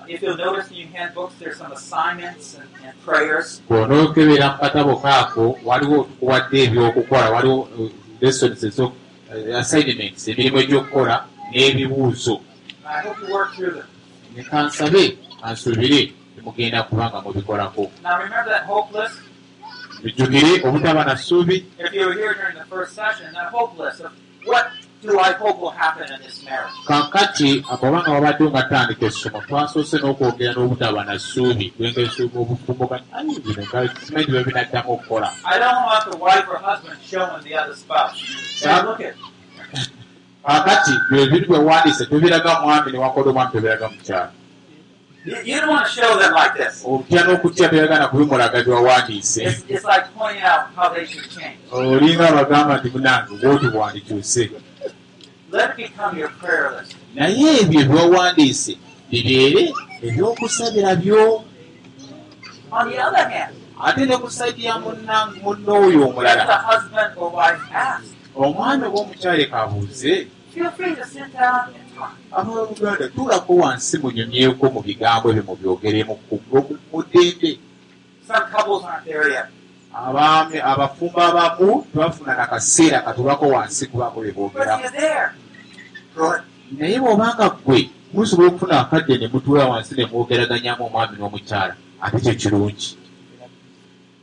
[3.68, 7.92] bw'onookebera mu katabo kaako waliwo tukuwadde ebyokukola waliwo uh,
[8.22, 8.92] lessons uh,
[9.60, 11.16] assignments emirimu egy'okukola
[11.52, 12.36] n'ebibuuzo.
[12.86, 13.88] I hope you work through them.
[14.36, 16.88] Ne kansabe kansuubire temugenda
[17.26, 19.20] mubikolako that hope list?
[20.04, 24.02] bijjukire obutaba na ssuubi If you were here during the first session, that hope list
[24.02, 24.12] of
[24.46, 26.74] what do I hope will happen in this marriage?
[26.88, 33.64] kaakati akabanga wabadde nga tandika essomo twasoose n'okwogera n'obutaba na ssuubi lwengesuubi obufumbuganyi ayi bino
[33.68, 35.30] nga simanyi bwe binaddamu okukola
[40.46, 40.92] I don't want the wife or husband showing the other spouse.
[40.92, 44.32] Say, look at kaakati bye bintu bwe wandiise tobiraga mwami ne wakola omwami tobiraga mukyala
[45.26, 46.84] you, you don't want to show them like this.
[46.86, 49.44] okutya n'okutya byagana kubimulaga byewawandiise
[51.36, 51.58] change.
[51.72, 54.52] olinga abagamba nti munange bwoti bwandikyuse
[57.16, 58.78] naye ebyo ebyewawandiise
[59.12, 61.44] bibeere ebyokusabira byo
[63.84, 66.64] ate ne ku saidi ya munna- munno oyo if omulala
[68.36, 69.02] omwami oba
[71.16, 71.70] and talk.
[72.32, 76.14] abaluganda tuulako wansi munyumyeko mu bigambo ebyo mubyogeremu
[76.92, 77.60] mu ddembe
[79.94, 85.28] abaami abafumbo abamu tebafuna na kaseera katulako wansi kubaako bye But boogeramu you're there.
[86.16, 86.42] Good.
[86.78, 92.34] naye bw'obanga ggwe musobola okufuna akadde ne mutuula wansi ne mwogeraganyamu omwami n'omukyala ate kyo
[92.36, 93.02] kirungi Have a good
[93.38, 94.23] evening.